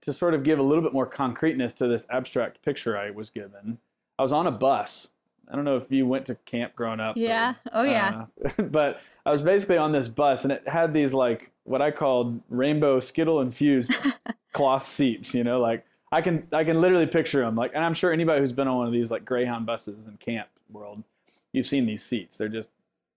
to 0.03 0.13
sort 0.13 0.35
of 0.35 0.43
give 0.43 0.59
a 0.59 0.63
little 0.63 0.83
bit 0.83 0.93
more 0.93 1.07
concreteness 1.07 1.73
to 1.75 1.87
this 1.87 2.07
abstract 2.11 2.63
picture 2.63 2.97
I 2.97 3.11
was 3.11 3.31
given, 3.31 3.79
I 4.19 4.23
was 4.23 4.33
on 4.33 4.47
a 4.47 4.53
bus 4.53 5.09
I 5.49 5.55
don't 5.55 5.65
know 5.65 5.77
if 5.77 5.91
you 5.91 6.07
went 6.07 6.27
to 6.27 6.35
camp 6.35 6.75
growing 6.75 7.01
up. 7.01 7.17
Yeah. 7.17 7.55
Or, 7.67 7.81
oh 7.81 7.83
yeah. 7.83 8.25
Uh, 8.45 8.63
but 8.63 9.01
I 9.25 9.31
was 9.31 9.43
basically 9.43 9.79
on 9.79 9.93
this 9.93 10.09
bus, 10.09 10.45
and 10.45 10.53
it 10.53 10.67
had 10.69 10.93
these 10.93 11.15
like 11.15 11.51
what 11.65 11.83
I 11.83 11.91
called 11.91 12.41
rainbow 12.49 13.01
Skittle 13.01 13.41
infused 13.41 13.95
cloth 14.53 14.87
seats. 14.87 15.35
You 15.35 15.45
know, 15.45 15.61
like 15.61 15.85
I 16.11 16.21
can 16.21 16.47
I 16.53 16.65
can 16.65 16.81
literally 16.81 17.07
picture 17.07 17.41
them. 17.41 17.55
Like, 17.55 17.73
and 17.75 17.85
I'm 17.85 17.95
sure 17.95 18.13
anybody 18.13 18.41
who's 18.41 18.53
been 18.53 18.69
on 18.69 18.77
one 18.77 18.87
of 18.87 18.93
these 18.93 19.11
like 19.11 19.25
Greyhound 19.25 19.67
buses 19.67 19.97
in 20.07 20.17
camp 20.17 20.49
world, 20.71 21.05
you've 21.53 21.67
seen 21.67 21.87
these 21.87 22.03
seats. 22.03 22.37
They're 22.37 22.49
just 22.49 22.71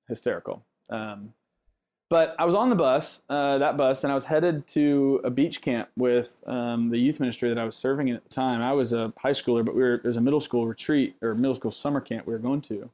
hysterical. 0.07 0.63
Um, 0.89 1.33
but 2.09 2.35
I 2.39 2.45
was 2.45 2.55
on 2.55 2.69
the 2.69 2.75
bus, 2.75 3.21
uh, 3.29 3.59
that 3.59 3.77
bus, 3.77 4.03
and 4.03 4.11
I 4.11 4.15
was 4.15 4.25
headed 4.25 4.65
to 4.69 5.21
a 5.23 5.29
beach 5.29 5.61
camp 5.61 5.89
with 5.95 6.43
um, 6.47 6.89
the 6.89 6.97
youth 6.97 7.19
ministry 7.19 7.49
that 7.49 7.59
I 7.59 7.63
was 7.63 7.75
serving 7.75 8.07
in 8.07 8.15
at 8.15 8.23
the 8.23 8.33
time. 8.33 8.63
I 8.63 8.73
was 8.73 8.91
a 8.91 9.13
high 9.17 9.31
schooler, 9.31 9.63
but 9.63 9.75
we 9.75 9.83
were, 9.83 9.95
it 9.95 10.03
was 10.03 10.17
a 10.17 10.21
middle 10.21 10.41
school 10.41 10.65
retreat 10.65 11.15
or 11.21 11.35
middle 11.35 11.53
school 11.53 11.71
summer 11.71 12.01
camp 12.01 12.25
we 12.25 12.33
were 12.33 12.39
going 12.39 12.61
to. 12.61 12.89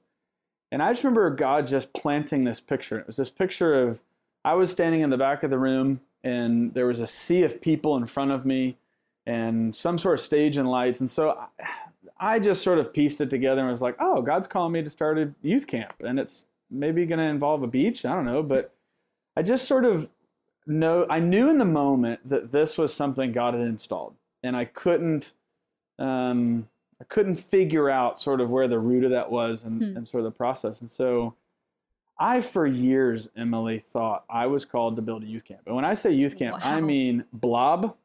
And 0.69 0.83
I 0.83 0.91
just 0.91 1.03
remember 1.05 1.29
God 1.29 1.65
just 1.67 1.93
planting 1.93 2.43
this 2.43 2.59
picture. 2.59 2.99
It 2.99 3.07
was 3.07 3.15
this 3.15 3.29
picture 3.29 3.73
of 3.87 4.01
I 4.43 4.53
was 4.55 4.69
standing 4.69 4.99
in 4.99 5.09
the 5.09 5.17
back 5.17 5.43
of 5.43 5.49
the 5.49 5.57
room, 5.57 6.01
and 6.21 6.73
there 6.73 6.85
was 6.85 6.99
a 6.99 7.07
sea 7.07 7.43
of 7.43 7.61
people 7.61 7.95
in 7.95 8.05
front 8.07 8.31
of 8.31 8.45
me, 8.45 8.75
and 9.25 9.73
some 9.73 9.97
sort 9.97 10.19
of 10.19 10.25
stage 10.25 10.57
and 10.57 10.69
lights. 10.69 10.99
And 10.99 11.09
so 11.09 11.47
I, 11.59 12.33
I 12.35 12.39
just 12.39 12.61
sort 12.61 12.79
of 12.79 12.91
pieced 12.91 13.21
it 13.21 13.29
together 13.29 13.61
and 13.61 13.71
was 13.71 13.81
like, 13.81 13.95
"Oh, 13.97 14.21
God's 14.21 14.47
calling 14.47 14.73
me 14.73 14.83
to 14.83 14.89
start 14.89 15.17
a 15.17 15.33
youth 15.41 15.67
camp, 15.67 15.93
and 16.01 16.19
it's 16.19 16.45
maybe 16.69 17.05
going 17.05 17.19
to 17.19 17.25
involve 17.25 17.63
a 17.63 17.67
beach. 17.67 18.03
I 18.03 18.13
don't 18.13 18.25
know, 18.25 18.43
but." 18.43 18.74
I 19.37 19.41
just 19.41 19.67
sort 19.67 19.85
of 19.85 20.09
know 20.67 21.05
I 21.09 21.19
knew 21.19 21.49
in 21.49 21.57
the 21.57 21.65
moment 21.65 22.27
that 22.27 22.51
this 22.51 22.77
was 22.77 22.93
something 22.93 23.31
God 23.31 23.53
had 23.53 23.63
installed, 23.63 24.15
and 24.43 24.55
I 24.55 24.65
couldn't 24.65 25.31
um, 25.99 26.67
I 26.99 27.03
couldn't 27.05 27.35
figure 27.35 27.89
out 27.89 28.21
sort 28.21 28.41
of 28.41 28.49
where 28.49 28.67
the 28.67 28.79
root 28.79 29.03
of 29.03 29.11
that 29.11 29.29
was 29.29 29.63
and, 29.63 29.81
hmm. 29.81 29.97
and 29.97 30.07
sort 30.07 30.25
of 30.25 30.31
the 30.31 30.37
process. 30.37 30.81
And 30.81 30.89
so 30.89 31.35
I 32.17 32.41
for 32.41 32.65
years, 32.65 33.27
Emily, 33.35 33.79
thought 33.79 34.23
I 34.29 34.47
was 34.47 34.63
called 34.63 34.95
to 34.95 35.01
build 35.01 35.23
a 35.23 35.25
youth 35.25 35.43
camp. 35.43 35.61
And 35.65 35.75
when 35.75 35.85
I 35.85 35.93
say 35.93 36.11
youth 36.11 36.37
camp, 36.37 36.55
wow. 36.55 36.61
I 36.63 36.81
mean 36.81 37.25
blob. 37.33 37.95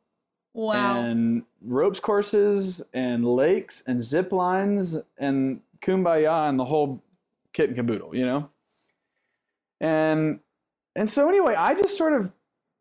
Wow. 0.53 1.01
And 1.01 1.45
ropes 1.63 2.01
courses 2.01 2.83
and 2.93 3.25
lakes 3.25 3.85
and 3.87 4.03
zip 4.03 4.33
lines 4.33 4.99
and 5.17 5.61
kumbaya 5.81 6.49
and 6.49 6.59
the 6.59 6.65
whole 6.65 7.01
kit 7.53 7.69
and 7.69 7.77
caboodle, 7.77 8.17
you 8.17 8.27
know? 8.27 8.51
And 9.81 10.41
and 10.97 11.09
so 11.09 11.29
anyway, 11.29 11.55
I 11.55 11.75
just 11.75 11.97
sort 11.97 12.13
of 12.13 12.33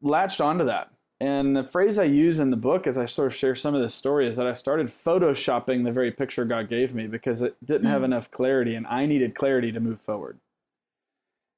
latched 0.01 0.41
onto 0.41 0.65
that. 0.65 0.91
And 1.21 1.55
the 1.55 1.63
phrase 1.63 1.99
I 1.99 2.05
use 2.05 2.39
in 2.39 2.49
the 2.49 2.55
book 2.55 2.87
as 2.87 2.97
I 2.97 3.05
sort 3.05 3.27
of 3.27 3.35
share 3.35 3.53
some 3.53 3.75
of 3.75 3.81
this 3.81 3.93
story 3.93 4.25
is 4.27 4.37
that 4.37 4.47
I 4.47 4.53
started 4.53 4.87
photoshopping 4.87 5.83
the 5.83 5.91
very 5.91 6.11
picture 6.11 6.45
God 6.45 6.69
gave 6.69 6.95
me 6.95 7.07
because 7.07 7.41
it 7.41 7.55
didn't 7.65 7.87
have 7.87 7.99
hmm. 7.99 8.05
enough 8.05 8.31
clarity 8.31 8.75
and 8.75 8.87
I 8.87 9.05
needed 9.05 9.35
clarity 9.35 9.71
to 9.73 9.81
move 9.81 9.99
forward. 9.99 10.39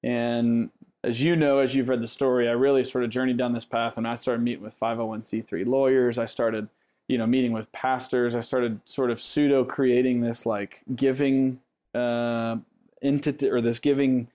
And 0.03 0.71
as 1.03 1.21
you 1.21 1.35
know, 1.35 1.59
as 1.59 1.75
you've 1.75 1.89
read 1.89 2.01
the 2.01 2.07
story, 2.07 2.49
I 2.49 2.53
really 2.53 2.83
sort 2.83 3.03
of 3.03 3.11
journeyed 3.11 3.37
down 3.37 3.53
this 3.53 3.65
path 3.65 3.97
and 3.97 4.07
I 4.07 4.15
started 4.15 4.41
meeting 4.41 4.63
with 4.63 4.79
501c3 4.79 5.67
lawyers. 5.67 6.17
I 6.17 6.25
started, 6.25 6.67
you 7.07 7.19
know, 7.19 7.27
meeting 7.27 7.51
with 7.51 7.71
pastors. 7.71 8.33
I 8.33 8.41
started 8.41 8.79
sort 8.85 9.11
of 9.11 9.21
pseudo 9.21 9.63
creating 9.63 10.21
this 10.21 10.43
like 10.43 10.81
giving 10.95 11.59
uh, 11.93 12.57
entity 13.03 13.47
or 13.47 13.61
this 13.61 13.77
giving 13.77 14.27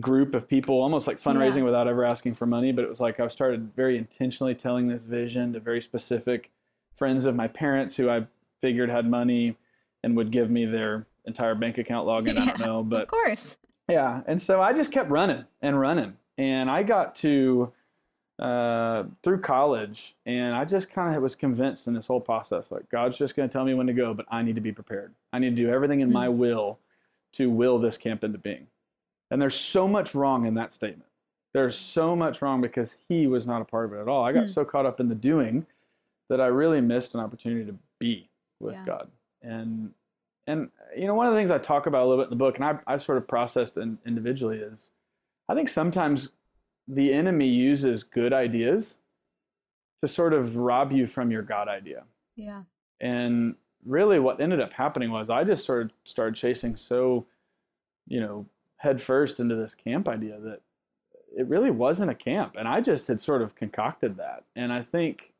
group 0.00 0.34
of 0.34 0.48
people, 0.48 0.80
almost 0.80 1.06
like 1.06 1.18
fundraising 1.18 1.58
yeah. 1.58 1.64
without 1.64 1.88
ever 1.88 2.04
asking 2.04 2.34
for 2.34 2.46
money. 2.46 2.72
But 2.72 2.84
it 2.84 2.88
was 2.88 3.00
like 3.00 3.20
I 3.20 3.28
started 3.28 3.74
very 3.74 3.96
intentionally 3.96 4.54
telling 4.54 4.88
this 4.88 5.04
vision 5.04 5.52
to 5.52 5.60
very 5.60 5.80
specific 5.80 6.50
friends 6.94 7.24
of 7.24 7.34
my 7.34 7.48
parents 7.48 7.96
who 7.96 8.10
I 8.10 8.26
figured 8.60 8.90
had 8.90 9.08
money 9.08 9.56
and 10.02 10.16
would 10.16 10.30
give 10.30 10.50
me 10.50 10.64
their 10.64 11.06
entire 11.24 11.54
bank 11.54 11.78
account 11.78 12.06
login. 12.08 12.34
Yeah, 12.34 12.42
I 12.42 12.46
don't 12.46 12.60
know, 12.60 12.82
but 12.82 13.02
of 13.02 13.08
course, 13.08 13.58
yeah. 13.88 14.22
And 14.26 14.40
so 14.40 14.60
I 14.60 14.72
just 14.72 14.92
kept 14.92 15.10
running 15.10 15.44
and 15.62 15.78
running, 15.78 16.16
and 16.38 16.70
I 16.70 16.82
got 16.82 17.14
to 17.16 17.72
uh, 18.38 19.04
through 19.22 19.40
college, 19.40 20.14
and 20.26 20.54
I 20.54 20.64
just 20.64 20.90
kind 20.90 21.14
of 21.14 21.22
was 21.22 21.34
convinced 21.34 21.86
in 21.86 21.94
this 21.94 22.06
whole 22.06 22.20
process, 22.20 22.70
like 22.70 22.88
God's 22.90 23.16
just 23.16 23.34
going 23.34 23.48
to 23.48 23.52
tell 23.52 23.64
me 23.64 23.74
when 23.74 23.86
to 23.86 23.94
go, 23.94 24.12
but 24.12 24.26
I 24.30 24.42
need 24.42 24.56
to 24.56 24.60
be 24.60 24.72
prepared. 24.72 25.14
I 25.32 25.38
need 25.38 25.56
to 25.56 25.62
do 25.62 25.70
everything 25.70 26.00
in 26.00 26.08
mm-hmm. 26.08 26.18
my 26.18 26.28
will 26.28 26.78
to 27.34 27.48
will 27.48 27.78
this 27.78 27.96
camp 27.96 28.24
into 28.24 28.38
being. 28.38 28.66
And 29.30 29.40
there's 29.40 29.54
so 29.54 29.88
much 29.88 30.14
wrong 30.14 30.46
in 30.46 30.54
that 30.54 30.72
statement. 30.72 31.10
There's 31.52 31.76
so 31.76 32.14
much 32.14 32.42
wrong 32.42 32.60
because 32.60 32.96
he 33.08 33.26
was 33.26 33.46
not 33.46 33.62
a 33.62 33.64
part 33.64 33.86
of 33.86 33.92
it 33.94 34.00
at 34.00 34.08
all. 34.08 34.24
I 34.24 34.32
got 34.32 34.44
mm. 34.44 34.48
so 34.48 34.64
caught 34.64 34.86
up 34.86 35.00
in 35.00 35.08
the 35.08 35.14
doing 35.14 35.66
that 36.28 36.40
I 36.40 36.46
really 36.46 36.80
missed 36.80 37.14
an 37.14 37.20
opportunity 37.20 37.64
to 37.64 37.76
be 37.98 38.28
with 38.60 38.74
yeah. 38.74 38.84
God. 38.84 39.10
And 39.42 39.92
and 40.46 40.70
you 40.96 41.06
know 41.06 41.14
one 41.14 41.26
of 41.26 41.32
the 41.32 41.38
things 41.38 41.50
I 41.50 41.58
talk 41.58 41.86
about 41.86 42.04
a 42.04 42.06
little 42.06 42.22
bit 42.24 42.30
in 42.30 42.38
the 42.38 42.44
book, 42.44 42.56
and 42.56 42.64
I 42.64 42.78
I 42.86 42.96
sort 42.96 43.18
of 43.18 43.26
processed 43.26 43.76
in, 43.76 43.98
individually 44.06 44.58
is, 44.58 44.90
I 45.48 45.54
think 45.54 45.68
sometimes 45.68 46.28
the 46.88 47.12
enemy 47.12 47.48
uses 47.48 48.02
good 48.02 48.32
ideas 48.32 48.96
to 50.02 50.08
sort 50.08 50.32
of 50.32 50.56
rob 50.56 50.92
you 50.92 51.06
from 51.06 51.30
your 51.30 51.42
God 51.42 51.68
idea. 51.68 52.04
Yeah. 52.36 52.62
And 53.00 53.56
really, 53.84 54.18
what 54.18 54.40
ended 54.40 54.60
up 54.60 54.72
happening 54.72 55.10
was 55.10 55.30
I 55.30 55.44
just 55.44 55.64
sort 55.64 55.86
of 55.86 55.90
started 56.04 56.34
chasing 56.34 56.76
so, 56.76 57.26
you 58.06 58.20
know, 58.20 58.46
headfirst 58.86 59.40
into 59.40 59.56
this 59.56 59.74
camp 59.74 60.08
idea 60.08 60.38
that 60.40 60.60
it 61.36 61.46
really 61.48 61.70
wasn't 61.70 62.10
a 62.10 62.14
camp. 62.14 62.54
And 62.56 62.66
I 62.66 62.80
just 62.80 63.08
had 63.08 63.20
sort 63.20 63.42
of 63.42 63.54
concocted 63.54 64.16
that. 64.16 64.44
And 64.54 64.72
I 64.72 64.82
think, 64.82 65.32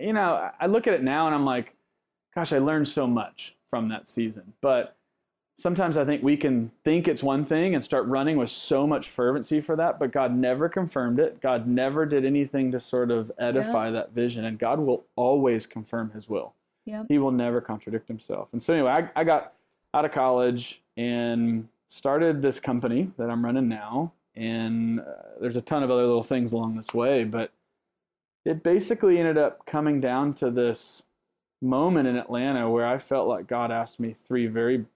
you 0.00 0.12
know, 0.12 0.50
I 0.60 0.66
look 0.66 0.86
at 0.86 0.94
it 0.94 1.02
now 1.02 1.26
and 1.26 1.34
I'm 1.34 1.44
like, 1.44 1.74
gosh, 2.34 2.52
I 2.52 2.58
learned 2.58 2.86
so 2.86 3.06
much 3.06 3.56
from 3.68 3.88
that 3.88 4.06
season. 4.06 4.52
But 4.60 4.96
sometimes 5.58 5.96
I 5.96 6.04
think 6.04 6.22
we 6.22 6.36
can 6.36 6.70
think 6.84 7.08
it's 7.08 7.22
one 7.22 7.44
thing 7.44 7.74
and 7.74 7.82
start 7.82 8.06
running 8.06 8.36
with 8.36 8.50
so 8.50 8.86
much 8.86 9.08
fervency 9.10 9.60
for 9.60 9.76
that, 9.76 9.98
but 9.98 10.12
God 10.12 10.36
never 10.36 10.68
confirmed 10.68 11.18
it. 11.18 11.40
God 11.40 11.66
never 11.66 12.06
did 12.06 12.24
anything 12.24 12.70
to 12.72 12.80
sort 12.80 13.10
of 13.10 13.32
edify 13.38 13.90
that 13.90 14.12
vision. 14.12 14.44
And 14.44 14.58
God 14.58 14.78
will 14.78 15.04
always 15.16 15.66
confirm 15.66 16.10
his 16.12 16.28
will. 16.28 16.54
Yeah. 16.84 17.04
He 17.08 17.18
will 17.18 17.32
never 17.32 17.60
contradict 17.60 18.08
himself. 18.08 18.48
And 18.52 18.62
so 18.62 18.72
anyway, 18.74 18.90
I, 18.90 19.20
I 19.20 19.24
got 19.24 19.52
out 19.92 20.04
of 20.04 20.12
college 20.12 20.80
and 20.96 21.68
started 21.90 22.40
this 22.40 22.58
company 22.58 23.10
that 23.18 23.28
I'm 23.28 23.44
running 23.44 23.68
now, 23.68 24.12
and 24.34 25.00
uh, 25.00 25.04
there's 25.40 25.56
a 25.56 25.60
ton 25.60 25.82
of 25.82 25.90
other 25.90 26.06
little 26.06 26.22
things 26.22 26.52
along 26.52 26.76
this 26.76 26.94
way, 26.94 27.24
but 27.24 27.52
it 28.46 28.62
basically 28.62 29.18
ended 29.18 29.36
up 29.36 29.66
coming 29.66 30.00
down 30.00 30.32
to 30.34 30.50
this 30.50 31.02
moment 31.60 32.08
in 32.08 32.16
Atlanta 32.16 32.70
where 32.70 32.86
I 32.86 32.96
felt 32.96 33.28
like 33.28 33.46
God 33.46 33.70
asked 33.70 34.00
me 34.00 34.14
three 34.26 34.46
very 34.46 34.86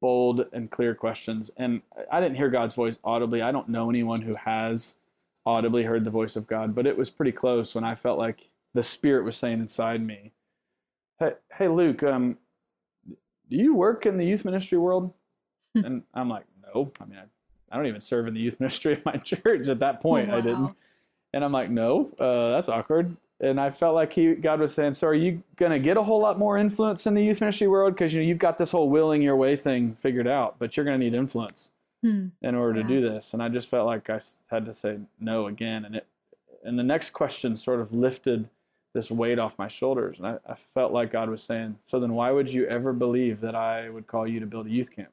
bold 0.00 0.46
and 0.52 0.70
clear 0.70 0.94
questions. 0.94 1.50
And 1.56 1.82
I 2.12 2.20
didn't 2.20 2.36
hear 2.36 2.50
God's 2.50 2.74
voice 2.74 2.98
audibly. 3.02 3.42
I 3.42 3.50
don't 3.50 3.68
know 3.68 3.90
anyone 3.90 4.20
who 4.20 4.34
has 4.44 4.96
audibly 5.44 5.84
heard 5.84 6.04
the 6.04 6.10
voice 6.10 6.36
of 6.36 6.46
God, 6.46 6.74
but 6.74 6.86
it 6.86 6.96
was 6.96 7.10
pretty 7.10 7.32
close 7.32 7.74
when 7.74 7.82
I 7.82 7.94
felt 7.94 8.18
like 8.18 8.50
the 8.74 8.82
Spirit 8.82 9.24
was 9.24 9.36
saying 9.36 9.58
inside 9.58 10.04
me, 10.04 10.32
Hey, 11.18 11.32
hey 11.56 11.68
Luke, 11.68 12.02
um, 12.02 12.36
do 13.08 13.56
you 13.56 13.74
work 13.74 14.04
in 14.04 14.18
the 14.18 14.26
youth 14.26 14.44
ministry 14.44 14.76
world? 14.76 15.12
And 15.84 16.02
I'm 16.14 16.28
like, 16.28 16.44
no. 16.74 16.92
I 17.00 17.04
mean, 17.04 17.18
I, 17.18 17.24
I 17.70 17.76
don't 17.76 17.86
even 17.86 18.00
serve 18.00 18.26
in 18.26 18.34
the 18.34 18.40
youth 18.40 18.60
ministry 18.60 18.94
of 18.94 19.04
my 19.04 19.16
church 19.16 19.68
at 19.68 19.78
that 19.80 20.00
point. 20.00 20.28
Wow. 20.28 20.38
I 20.38 20.40
didn't. 20.40 20.74
And 21.32 21.44
I'm 21.44 21.52
like, 21.52 21.70
no, 21.70 22.10
uh, 22.18 22.52
that's 22.52 22.68
awkward. 22.68 23.16
And 23.40 23.60
I 23.60 23.68
felt 23.68 23.94
like 23.94 24.14
he, 24.14 24.34
God 24.34 24.60
was 24.60 24.74
saying, 24.74 24.94
so 24.94 25.08
are 25.08 25.14
you 25.14 25.42
going 25.56 25.72
to 25.72 25.78
get 25.78 25.98
a 25.98 26.02
whole 26.02 26.20
lot 26.20 26.38
more 26.38 26.56
influence 26.56 27.06
in 27.06 27.12
the 27.12 27.22
youth 27.22 27.40
ministry 27.40 27.66
world? 27.66 27.94
Because 27.94 28.14
you 28.14 28.20
know, 28.20 28.26
you've 28.26 28.38
got 28.38 28.56
this 28.56 28.70
whole 28.70 28.88
willing 28.88 29.20
your 29.20 29.36
way 29.36 29.56
thing 29.56 29.94
figured 29.94 30.26
out, 30.26 30.56
but 30.58 30.76
you're 30.76 30.86
going 30.86 30.98
to 30.98 31.04
need 31.04 31.14
influence 31.14 31.70
hmm. 32.02 32.28
in 32.40 32.54
order 32.54 32.78
yeah. 32.78 32.82
to 32.82 32.88
do 32.88 33.00
this. 33.02 33.34
And 33.34 33.42
I 33.42 33.50
just 33.50 33.68
felt 33.68 33.86
like 33.86 34.08
I 34.08 34.20
had 34.46 34.64
to 34.64 34.72
say 34.72 35.00
no 35.20 35.46
again. 35.46 35.84
And 35.84 35.96
it, 35.96 36.06
and 36.64 36.78
the 36.78 36.82
next 36.82 37.10
question 37.10 37.56
sort 37.56 37.80
of 37.80 37.92
lifted 37.92 38.48
this 38.94 39.10
weight 39.10 39.38
off 39.38 39.58
my 39.58 39.68
shoulders. 39.68 40.16
And 40.18 40.26
I, 40.26 40.38
I 40.48 40.54
felt 40.54 40.92
like 40.92 41.12
God 41.12 41.28
was 41.28 41.42
saying, 41.42 41.76
so 41.84 42.00
then 42.00 42.14
why 42.14 42.30
would 42.30 42.48
you 42.48 42.66
ever 42.66 42.94
believe 42.94 43.40
that 43.42 43.54
I 43.54 43.90
would 43.90 44.06
call 44.06 44.26
you 44.26 44.40
to 44.40 44.46
build 44.46 44.66
a 44.66 44.70
youth 44.70 44.90
camp? 44.90 45.10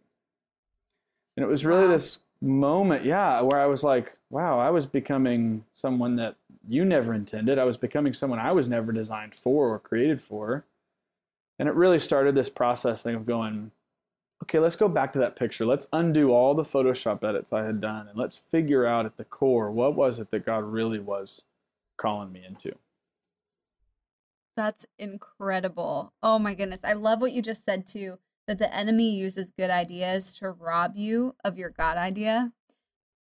And 1.36 1.44
it 1.44 1.50
was 1.50 1.66
really 1.66 1.86
wow. 1.86 1.92
this 1.92 2.20
moment, 2.42 3.06
yeah, 3.06 3.42
where 3.42 3.60
I 3.60 3.66
was 3.66 3.84
like, 3.84 4.18
wow, 4.30 4.60
I 4.60 4.70
was 4.70 4.86
becoming 4.86 5.66
someone 5.75 6.16
that 6.18 6.36
you 6.68 6.86
never 6.86 7.13
intended. 7.13 7.58
I 7.58 7.63
was 7.63 7.78
becoming 7.78 8.13
someone 8.13 8.40
I 8.40 8.52
was 8.52 8.68
never 8.68 8.92
designed 8.92 9.36
for 9.36 9.74
or 9.74 9.80
created 9.80 10.22
for. 10.22 10.66
And 11.60 11.68
it 11.70 11.75
really 11.75 12.00
started 12.00 12.36
this 12.36 12.50
processing 12.50 13.16
of 13.16 13.25
going, 13.25 13.72
okay, 14.44 14.60
let's 14.60 14.75
go 14.75 14.88
back 14.88 15.13
to 15.13 15.20
that 15.20 15.36
picture. 15.36 15.66
Let's 15.66 15.88
undo 15.94 16.32
all 16.32 16.54
the 16.54 16.63
Photoshop 16.63 17.24
edits 17.24 17.54
I 17.54 17.63
had 17.63 17.80
done 17.80 18.08
and 18.08 18.18
let's 18.18 18.36
figure 18.36 18.86
out 18.86 19.06
at 19.06 19.18
the 19.18 19.24
core 19.24 19.72
what 19.72 19.96
was 19.96 20.20
it 20.20 20.32
that 20.32 20.46
God 20.46 20.63
really 20.63 21.00
was 21.00 21.42
calling 21.98 22.32
me 22.32 22.44
into. 22.46 22.75
That's 24.56 24.86
incredible. 25.00 26.13
Oh 26.22 26.38
my 26.38 26.54
goodness. 26.54 26.82
I 26.84 26.94
love 26.94 27.22
what 27.22 27.32
you 27.32 27.42
just 27.42 27.66
said 27.66 27.88
too 27.88 28.20
that 28.48 28.58
the 28.58 28.74
enemy 28.74 29.10
uses 29.12 29.52
good 29.52 29.70
ideas 29.70 30.34
to 30.36 30.52
rob 30.52 30.94
you 30.96 31.36
of 31.44 31.58
your 31.58 31.70
God 31.70 31.98
idea. 31.98 32.52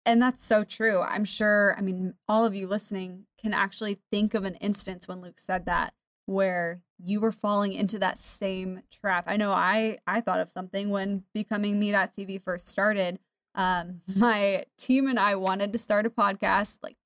And 0.07 0.21
that's 0.21 0.45
so 0.45 0.65
true. 0.65 1.03
I'm 1.03 1.25
sure, 1.25 1.75
I 1.77 1.83
mean, 1.83 2.15
all 2.27 2.47
of 2.47 2.55
you 2.55 2.67
listening 2.67 3.27
can 3.41 3.53
actually 3.53 4.01
think 4.11 4.35
of 4.35 4.45
an 4.45 4.55
instance 4.57 5.07
when 5.07 5.21
Luke 5.21 5.39
said 5.39 5.67
that 5.67 5.93
where 6.27 6.81
you 6.99 7.21
were 7.21 7.33
falling 7.33 7.73
into 7.73 7.99
that 7.99 8.19
same 8.19 8.83
trap. 8.91 9.25
I 9.27 9.37
know 9.37 9.53
I 9.53 9.99
I 10.07 10.21
thought 10.21 10.41
of 10.41 10.49
something 10.49 10.91
when 10.91 11.25
becoming 11.35 11.79
me.tv 11.79 12.41
first 12.43 12.69
started. 12.69 13.19
Um, 13.55 14.03
my 14.17 14.65
team 14.79 15.09
and 15.09 15.19
I 15.19 15.35
wanted 15.35 15.73
to 15.73 15.79
start 15.79 16.07
a 16.07 16.11
podcast 16.11 16.79
like 16.83 16.97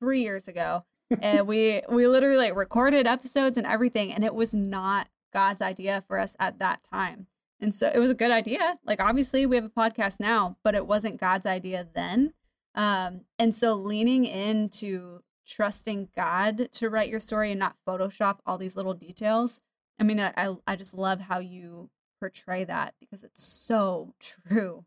three 0.00 0.22
years 0.22 0.48
ago. 0.48 0.84
and 1.20 1.46
we 1.46 1.82
we 1.88 2.06
literally 2.06 2.38
like 2.38 2.56
recorded 2.56 3.06
episodes 3.06 3.58
and 3.58 3.66
everything, 3.66 4.12
and 4.12 4.24
it 4.24 4.34
was 4.34 4.54
not 4.54 5.08
God's 5.32 5.60
idea 5.60 6.02
for 6.06 6.18
us 6.18 6.36
at 6.38 6.60
that 6.60 6.82
time. 6.84 7.26
And 7.64 7.72
so 7.72 7.90
it 7.92 7.98
was 7.98 8.10
a 8.10 8.14
good 8.14 8.30
idea. 8.30 8.74
Like 8.84 9.00
obviously 9.00 9.46
we 9.46 9.56
have 9.56 9.64
a 9.64 9.70
podcast 9.70 10.20
now, 10.20 10.58
but 10.62 10.74
it 10.74 10.86
wasn't 10.86 11.18
God's 11.18 11.46
idea 11.46 11.88
then. 11.94 12.34
Um, 12.74 13.22
and 13.38 13.54
so 13.54 13.72
leaning 13.72 14.26
into 14.26 15.20
trusting 15.46 16.10
God 16.14 16.70
to 16.72 16.90
write 16.90 17.08
your 17.08 17.20
story 17.20 17.50
and 17.52 17.58
not 17.58 17.76
Photoshop 17.88 18.40
all 18.44 18.58
these 18.58 18.76
little 18.76 18.92
details. 18.92 19.62
I 19.98 20.02
mean, 20.02 20.20
I, 20.20 20.54
I 20.66 20.76
just 20.76 20.92
love 20.92 21.20
how 21.20 21.38
you 21.38 21.88
portray 22.20 22.64
that 22.64 22.94
because 23.00 23.24
it's 23.24 23.42
so 23.42 24.14
true. 24.20 24.84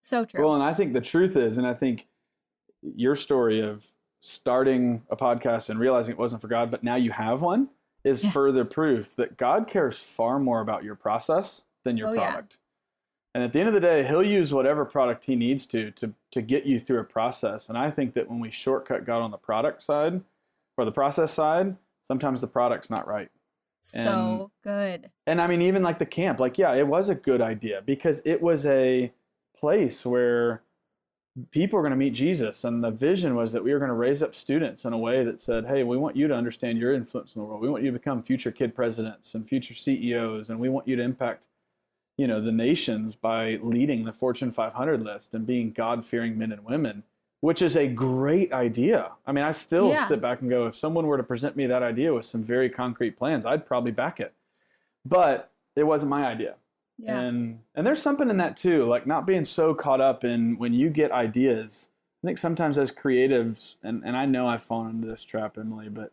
So 0.00 0.24
true. 0.24 0.44
Well, 0.44 0.54
and 0.54 0.62
I 0.62 0.72
think 0.72 0.92
the 0.92 1.00
truth 1.00 1.36
is, 1.36 1.58
and 1.58 1.66
I 1.66 1.74
think 1.74 2.06
your 2.82 3.16
story 3.16 3.60
of 3.60 3.84
starting 4.20 5.02
a 5.10 5.16
podcast 5.16 5.68
and 5.68 5.80
realizing 5.80 6.12
it 6.12 6.18
wasn't 6.18 6.42
for 6.42 6.48
God, 6.48 6.70
but 6.70 6.84
now 6.84 6.94
you 6.94 7.10
have 7.10 7.42
one 7.42 7.70
is 8.04 8.22
yeah. 8.22 8.30
further 8.30 8.64
proof 8.64 9.16
that 9.16 9.36
God 9.36 9.66
cares 9.66 9.98
far 9.98 10.38
more 10.38 10.60
about 10.60 10.84
your 10.84 10.94
process 10.94 11.62
than 11.84 11.96
your 11.96 12.08
oh, 12.08 12.14
product. 12.14 12.54
Yeah. 12.54 12.56
And 13.32 13.44
at 13.44 13.52
the 13.52 13.60
end 13.60 13.68
of 13.68 13.74
the 13.74 13.80
day, 13.80 14.04
he'll 14.06 14.24
use 14.24 14.52
whatever 14.52 14.84
product 14.84 15.24
he 15.24 15.36
needs 15.36 15.66
to 15.66 15.90
to 15.92 16.12
to 16.32 16.42
get 16.42 16.66
you 16.66 16.78
through 16.78 16.98
a 16.98 17.04
process. 17.04 17.68
And 17.68 17.78
I 17.78 17.90
think 17.90 18.14
that 18.14 18.28
when 18.28 18.40
we 18.40 18.50
shortcut 18.50 19.06
God 19.06 19.22
on 19.22 19.30
the 19.30 19.38
product 19.38 19.82
side 19.82 20.20
or 20.76 20.84
the 20.84 20.92
process 20.92 21.32
side, 21.32 21.76
sometimes 22.08 22.40
the 22.40 22.48
product's 22.48 22.90
not 22.90 23.06
right. 23.06 23.30
So 23.82 24.50
and, 24.64 25.00
good. 25.02 25.10
And 25.26 25.40
I 25.40 25.46
mean, 25.46 25.62
even 25.62 25.82
like 25.82 25.98
the 25.98 26.06
camp, 26.06 26.40
like, 26.40 26.58
yeah, 26.58 26.74
it 26.74 26.86
was 26.86 27.08
a 27.08 27.14
good 27.14 27.40
idea 27.40 27.82
because 27.84 28.20
it 28.24 28.42
was 28.42 28.66
a 28.66 29.12
place 29.58 30.04
where 30.04 30.62
people 31.50 31.76
were 31.76 31.82
going 31.82 31.92
to 31.92 31.96
meet 31.96 32.12
Jesus. 32.12 32.64
And 32.64 32.82
the 32.82 32.90
vision 32.90 33.34
was 33.34 33.52
that 33.52 33.64
we 33.64 33.72
were 33.72 33.78
going 33.78 33.90
to 33.90 33.94
raise 33.94 34.22
up 34.22 34.34
students 34.34 34.84
in 34.84 34.92
a 34.92 34.98
way 34.98 35.24
that 35.24 35.40
said, 35.40 35.66
hey, 35.66 35.82
we 35.82 35.96
want 35.96 36.16
you 36.16 36.28
to 36.28 36.34
understand 36.34 36.78
your 36.78 36.92
influence 36.92 37.34
in 37.34 37.40
the 37.40 37.46
world. 37.46 37.62
We 37.62 37.70
want 37.70 37.82
you 37.82 37.90
to 37.90 37.98
become 37.98 38.22
future 38.22 38.50
kid 38.50 38.74
presidents 38.74 39.34
and 39.34 39.48
future 39.48 39.74
CEOs. 39.74 40.50
And 40.50 40.58
we 40.58 40.68
want 40.68 40.86
you 40.86 40.96
to 40.96 41.02
impact 41.02 41.46
you 42.20 42.26
know 42.26 42.38
the 42.38 42.52
nations 42.52 43.14
by 43.14 43.58
leading 43.62 44.04
the 44.04 44.12
Fortune 44.12 44.52
500 44.52 45.02
list 45.02 45.32
and 45.32 45.46
being 45.46 45.72
God-fearing 45.72 46.36
men 46.36 46.52
and 46.52 46.62
women, 46.62 47.02
which 47.40 47.62
is 47.62 47.78
a 47.78 47.88
great 47.88 48.52
idea. 48.52 49.12
I 49.26 49.32
mean, 49.32 49.42
I 49.42 49.52
still 49.52 49.88
yeah. 49.88 50.06
sit 50.06 50.20
back 50.20 50.42
and 50.42 50.50
go, 50.50 50.66
if 50.66 50.76
someone 50.76 51.06
were 51.06 51.16
to 51.16 51.22
present 51.22 51.56
me 51.56 51.66
that 51.68 51.82
idea 51.82 52.12
with 52.12 52.26
some 52.26 52.44
very 52.44 52.68
concrete 52.68 53.16
plans, 53.16 53.46
I'd 53.46 53.64
probably 53.64 53.92
back 53.92 54.20
it. 54.20 54.34
But 55.02 55.50
it 55.74 55.84
wasn't 55.84 56.10
my 56.10 56.26
idea. 56.26 56.56
Yeah. 56.98 57.20
And 57.20 57.60
and 57.74 57.86
there's 57.86 58.02
something 58.02 58.28
in 58.28 58.36
that 58.36 58.58
too, 58.58 58.84
like 58.84 59.06
not 59.06 59.26
being 59.26 59.46
so 59.46 59.72
caught 59.72 60.02
up 60.02 60.22
in 60.22 60.58
when 60.58 60.74
you 60.74 60.90
get 60.90 61.12
ideas. 61.12 61.88
I 62.22 62.26
think 62.26 62.36
sometimes 62.36 62.76
as 62.76 62.92
creatives, 62.92 63.76
and, 63.82 64.02
and 64.04 64.14
I 64.14 64.26
know 64.26 64.46
I've 64.46 64.62
fallen 64.62 64.90
into 64.90 65.08
this 65.08 65.24
trap, 65.24 65.56
Emily, 65.56 65.88
but 65.88 66.12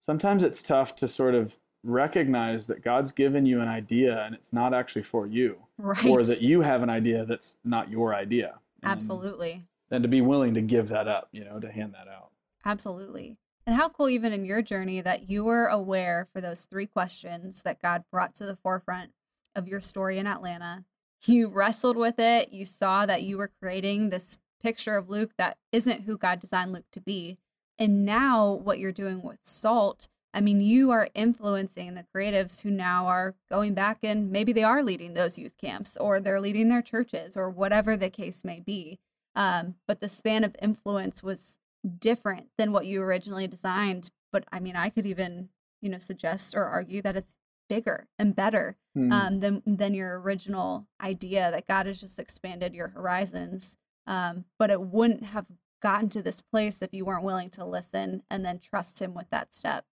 sometimes 0.00 0.42
it's 0.42 0.62
tough 0.62 0.96
to 0.96 1.06
sort 1.06 1.34
of 1.34 1.58
recognize 1.84 2.66
that 2.66 2.82
God's 2.82 3.12
given 3.12 3.46
you 3.46 3.60
an 3.60 3.68
idea 3.68 4.24
and 4.24 4.34
it's 4.34 4.52
not 4.52 4.74
actually 4.74 5.02
for 5.02 5.26
you. 5.26 5.56
Right. 5.78 6.04
Or 6.06 6.22
that 6.22 6.42
you 6.42 6.60
have 6.60 6.82
an 6.82 6.90
idea 6.90 7.24
that's 7.24 7.56
not 7.64 7.90
your 7.90 8.14
idea. 8.14 8.58
And, 8.82 8.92
Absolutely. 8.92 9.64
And 9.90 10.02
to 10.02 10.08
be 10.08 10.20
willing 10.20 10.54
to 10.54 10.60
give 10.60 10.88
that 10.88 11.08
up, 11.08 11.28
you 11.32 11.44
know, 11.44 11.58
to 11.60 11.70
hand 11.70 11.94
that 11.94 12.08
out. 12.08 12.30
Absolutely. 12.64 13.38
And 13.66 13.76
how 13.76 13.88
cool, 13.88 14.08
even 14.08 14.32
in 14.32 14.44
your 14.44 14.62
journey, 14.62 15.00
that 15.02 15.28
you 15.28 15.44
were 15.44 15.66
aware 15.66 16.26
for 16.32 16.40
those 16.40 16.62
three 16.62 16.86
questions 16.86 17.62
that 17.62 17.82
God 17.82 18.04
brought 18.10 18.34
to 18.36 18.46
the 18.46 18.56
forefront 18.56 19.12
of 19.54 19.68
your 19.68 19.80
story 19.80 20.18
in 20.18 20.26
Atlanta. 20.26 20.84
You 21.26 21.48
wrestled 21.48 21.96
with 21.96 22.18
it. 22.18 22.52
You 22.52 22.64
saw 22.64 23.04
that 23.04 23.22
you 23.24 23.36
were 23.36 23.50
creating 23.60 24.08
this 24.08 24.38
picture 24.62 24.96
of 24.96 25.10
Luke 25.10 25.32
that 25.36 25.58
isn't 25.72 26.04
who 26.04 26.16
God 26.16 26.40
designed 26.40 26.72
Luke 26.72 26.86
to 26.92 27.00
be. 27.00 27.38
And 27.78 28.04
now, 28.04 28.50
what 28.52 28.78
you're 28.78 28.90
doing 28.90 29.22
with 29.22 29.38
Salt 29.42 30.08
I 30.34 30.40
mean, 30.40 30.60
you 30.60 30.90
are 30.90 31.08
influencing 31.14 31.94
the 31.94 32.04
creatives 32.14 32.62
who 32.62 32.70
now 32.70 33.06
are 33.06 33.34
going 33.50 33.74
back 33.74 33.98
and 34.02 34.30
maybe 34.30 34.52
they 34.52 34.62
are 34.62 34.82
leading 34.82 35.14
those 35.14 35.38
youth 35.38 35.56
camps 35.56 35.96
or 35.96 36.20
they're 36.20 36.40
leading 36.40 36.68
their 36.68 36.82
churches 36.82 37.36
or 37.36 37.48
whatever 37.48 37.96
the 37.96 38.10
case 38.10 38.44
may 38.44 38.60
be. 38.60 38.98
Um, 39.34 39.76
but 39.86 40.00
the 40.00 40.08
span 40.08 40.44
of 40.44 40.56
influence 40.60 41.22
was 41.22 41.58
different 41.98 42.48
than 42.58 42.72
what 42.72 42.86
you 42.86 43.00
originally 43.02 43.46
designed. 43.46 44.10
But 44.32 44.44
I 44.52 44.60
mean, 44.60 44.76
I 44.76 44.90
could 44.90 45.06
even, 45.06 45.48
you 45.80 45.88
know, 45.88 45.98
suggest 45.98 46.54
or 46.54 46.64
argue 46.64 47.00
that 47.02 47.16
it's 47.16 47.38
bigger 47.68 48.08
and 48.18 48.34
better 48.34 48.76
mm. 48.96 49.12
um, 49.12 49.40
than 49.40 49.62
than 49.64 49.94
your 49.94 50.20
original 50.20 50.86
idea. 51.00 51.50
That 51.50 51.66
God 51.66 51.86
has 51.86 52.00
just 52.00 52.18
expanded 52.18 52.74
your 52.74 52.88
horizons. 52.88 53.76
Um, 54.06 54.46
but 54.58 54.70
it 54.70 54.80
wouldn't 54.80 55.24
have 55.24 55.46
gotten 55.80 56.08
to 56.10 56.22
this 56.22 56.40
place 56.40 56.82
if 56.82 56.92
you 56.92 57.04
weren't 57.04 57.24
willing 57.24 57.50
to 57.50 57.64
listen 57.64 58.22
and 58.30 58.44
then 58.44 58.58
trust 58.58 59.00
Him 59.00 59.14
with 59.14 59.30
that 59.30 59.54
step. 59.54 59.84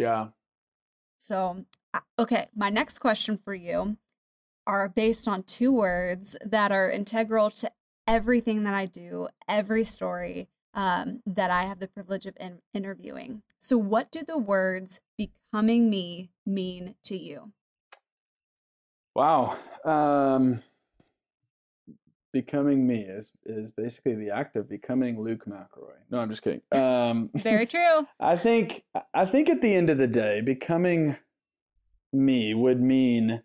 Yeah. 0.00 0.28
So, 1.18 1.66
okay, 2.18 2.48
my 2.56 2.70
next 2.70 3.00
question 3.00 3.36
for 3.36 3.54
you 3.54 3.98
are 4.66 4.88
based 4.88 5.28
on 5.28 5.42
two 5.42 5.74
words 5.74 6.38
that 6.42 6.72
are 6.72 6.90
integral 6.90 7.50
to 7.50 7.70
everything 8.06 8.62
that 8.62 8.72
I 8.72 8.86
do, 8.86 9.28
every 9.46 9.84
story 9.84 10.48
um, 10.72 11.20
that 11.26 11.50
I 11.50 11.64
have 11.64 11.80
the 11.80 11.86
privilege 11.86 12.24
of 12.24 12.34
in- 12.40 12.62
interviewing. 12.72 13.42
So, 13.58 13.76
what 13.76 14.10
do 14.10 14.22
the 14.26 14.38
words 14.38 15.02
becoming 15.18 15.90
me 15.90 16.30
mean 16.46 16.94
to 17.04 17.18
you? 17.18 17.52
Wow. 19.14 19.58
Um, 19.84 20.62
becoming 22.32 22.86
me 22.86 23.00
is 23.00 23.32
is 23.44 23.70
basically 23.70 24.14
the 24.14 24.30
act 24.30 24.56
of 24.56 24.68
becoming 24.68 25.22
Luke 25.22 25.44
McElroy. 25.46 25.98
No, 26.10 26.18
I'm 26.18 26.30
just 26.30 26.42
kidding. 26.42 26.62
Um, 26.74 27.30
Very 27.34 27.66
true. 27.66 28.06
I 28.20 28.36
think 28.36 28.84
I 29.14 29.24
think 29.24 29.48
at 29.48 29.60
the 29.60 29.74
end 29.74 29.90
of 29.90 29.98
the 29.98 30.06
day, 30.06 30.40
becoming 30.40 31.16
me 32.12 32.54
would 32.54 32.80
mean 32.80 33.42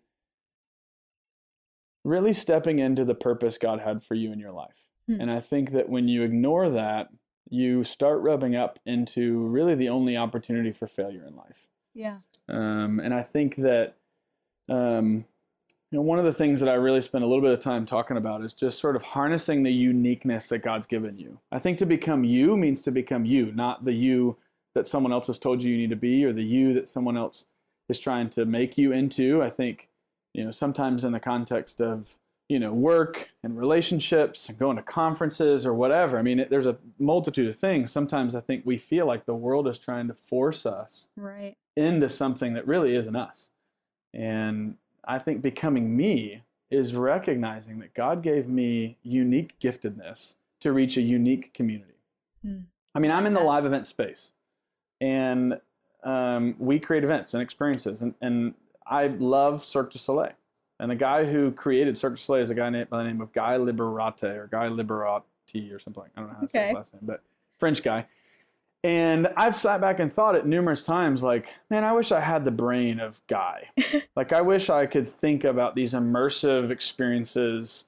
really 2.04 2.32
stepping 2.32 2.78
into 2.78 3.04
the 3.04 3.14
purpose 3.14 3.58
God 3.58 3.80
had 3.80 4.02
for 4.02 4.14
you 4.14 4.32
in 4.32 4.38
your 4.38 4.52
life. 4.52 4.76
Hmm. 5.06 5.20
And 5.20 5.30
I 5.30 5.40
think 5.40 5.72
that 5.72 5.88
when 5.88 6.08
you 6.08 6.22
ignore 6.22 6.70
that, 6.70 7.08
you 7.48 7.84
start 7.84 8.20
rubbing 8.22 8.56
up 8.56 8.78
into 8.86 9.38
really 9.38 9.74
the 9.74 9.88
only 9.88 10.16
opportunity 10.16 10.72
for 10.72 10.86
failure 10.86 11.24
in 11.26 11.36
life. 11.36 11.66
Yeah. 11.94 12.18
Um, 12.48 13.00
and 13.00 13.14
I 13.14 13.22
think 13.22 13.56
that 13.56 13.94
um, 14.68 15.24
you 15.96 16.02
know, 16.02 16.08
one 16.08 16.18
of 16.18 16.26
the 16.26 16.32
things 16.34 16.60
that 16.60 16.68
I 16.68 16.74
really 16.74 17.00
spend 17.00 17.24
a 17.24 17.26
little 17.26 17.40
bit 17.40 17.52
of 17.52 17.60
time 17.60 17.86
talking 17.86 18.18
about 18.18 18.44
is 18.44 18.52
just 18.52 18.78
sort 18.78 18.96
of 18.96 19.02
harnessing 19.02 19.62
the 19.62 19.72
uniqueness 19.72 20.46
that 20.48 20.58
God's 20.58 20.86
given 20.86 21.16
you. 21.16 21.38
I 21.50 21.58
think 21.58 21.78
to 21.78 21.86
become 21.86 22.22
you 22.22 22.54
means 22.54 22.82
to 22.82 22.90
become 22.90 23.24
you, 23.24 23.50
not 23.52 23.86
the 23.86 23.94
you 23.94 24.36
that 24.74 24.86
someone 24.86 25.10
else 25.10 25.28
has 25.28 25.38
told 25.38 25.62
you 25.62 25.70
you 25.70 25.78
need 25.78 25.88
to 25.88 25.96
be 25.96 26.22
or 26.26 26.34
the 26.34 26.44
you 26.44 26.74
that 26.74 26.86
someone 26.86 27.16
else 27.16 27.46
is 27.88 27.98
trying 27.98 28.28
to 28.28 28.44
make 28.44 28.76
you 28.76 28.92
into. 28.92 29.42
I 29.42 29.48
think, 29.48 29.88
you 30.34 30.44
know, 30.44 30.50
sometimes 30.50 31.02
in 31.02 31.12
the 31.12 31.18
context 31.18 31.80
of, 31.80 32.08
you 32.46 32.58
know, 32.58 32.74
work 32.74 33.30
and 33.42 33.56
relationships 33.56 34.50
and 34.50 34.58
going 34.58 34.76
to 34.76 34.82
conferences 34.82 35.64
or 35.64 35.72
whatever. 35.72 36.18
I 36.18 36.22
mean, 36.22 36.40
it, 36.40 36.50
there's 36.50 36.66
a 36.66 36.76
multitude 36.98 37.48
of 37.48 37.56
things. 37.56 37.90
Sometimes 37.90 38.34
I 38.34 38.42
think 38.42 38.66
we 38.66 38.76
feel 38.76 39.06
like 39.06 39.24
the 39.24 39.34
world 39.34 39.66
is 39.66 39.78
trying 39.78 40.08
to 40.08 40.14
force 40.14 40.66
us 40.66 41.08
right. 41.16 41.56
into 41.74 42.10
something 42.10 42.52
that 42.52 42.66
really 42.66 42.94
isn't 42.94 43.16
us. 43.16 43.48
And 44.12 44.76
I 45.06 45.18
think 45.18 45.42
becoming 45.42 45.96
me 45.96 46.42
is 46.70 46.94
recognizing 46.94 47.78
that 47.78 47.94
God 47.94 48.22
gave 48.22 48.48
me 48.48 48.96
unique 49.02 49.58
giftedness 49.60 50.34
to 50.60 50.72
reach 50.72 50.96
a 50.96 51.00
unique 51.00 51.54
community. 51.54 51.94
Hmm. 52.42 52.60
I 52.94 52.98
mean, 52.98 53.10
I'm 53.10 53.26
in 53.26 53.34
the 53.34 53.40
live 53.40 53.66
event 53.66 53.86
space, 53.86 54.30
and 55.00 55.60
um, 56.02 56.56
we 56.58 56.78
create 56.78 57.04
events 57.04 57.34
and 57.34 57.42
experiences, 57.42 58.00
and, 58.00 58.14
and 58.20 58.54
I 58.86 59.08
love 59.08 59.64
Cirque 59.64 59.92
du 59.92 59.98
Soleil. 59.98 60.32
And 60.78 60.90
the 60.90 60.96
guy 60.96 61.24
who 61.24 61.52
created 61.52 61.96
Cirque 61.96 62.16
du 62.16 62.20
Soleil 62.20 62.42
is 62.42 62.50
a 62.50 62.54
guy 62.54 62.68
named, 62.70 62.90
by 62.90 62.98
the 62.98 63.04
name 63.04 63.20
of 63.20 63.32
Guy 63.32 63.56
Liberate 63.56 64.24
or 64.24 64.48
Guy 64.50 64.68
Liberati 64.68 65.72
or 65.72 65.78
something. 65.78 66.04
I 66.16 66.20
don't 66.20 66.28
know 66.28 66.34
how 66.34 66.40
to 66.40 66.44
okay. 66.46 66.58
say 66.58 66.66
his 66.68 66.74
last 66.74 66.94
name, 66.94 67.02
but 67.04 67.22
French 67.58 67.82
guy. 67.82 68.06
And 68.86 69.26
I've 69.36 69.56
sat 69.56 69.80
back 69.80 69.98
and 69.98 70.14
thought 70.14 70.36
it 70.36 70.46
numerous 70.46 70.84
times 70.84 71.20
like, 71.20 71.48
man, 71.68 71.82
I 71.82 71.92
wish 71.92 72.12
I 72.12 72.20
had 72.20 72.44
the 72.44 72.52
brain 72.52 73.00
of 73.00 73.18
Guy. 73.26 73.70
like, 74.16 74.32
I 74.32 74.42
wish 74.42 74.70
I 74.70 74.86
could 74.86 75.10
think 75.10 75.42
about 75.42 75.74
these 75.74 75.92
immersive 75.92 76.70
experiences 76.70 77.86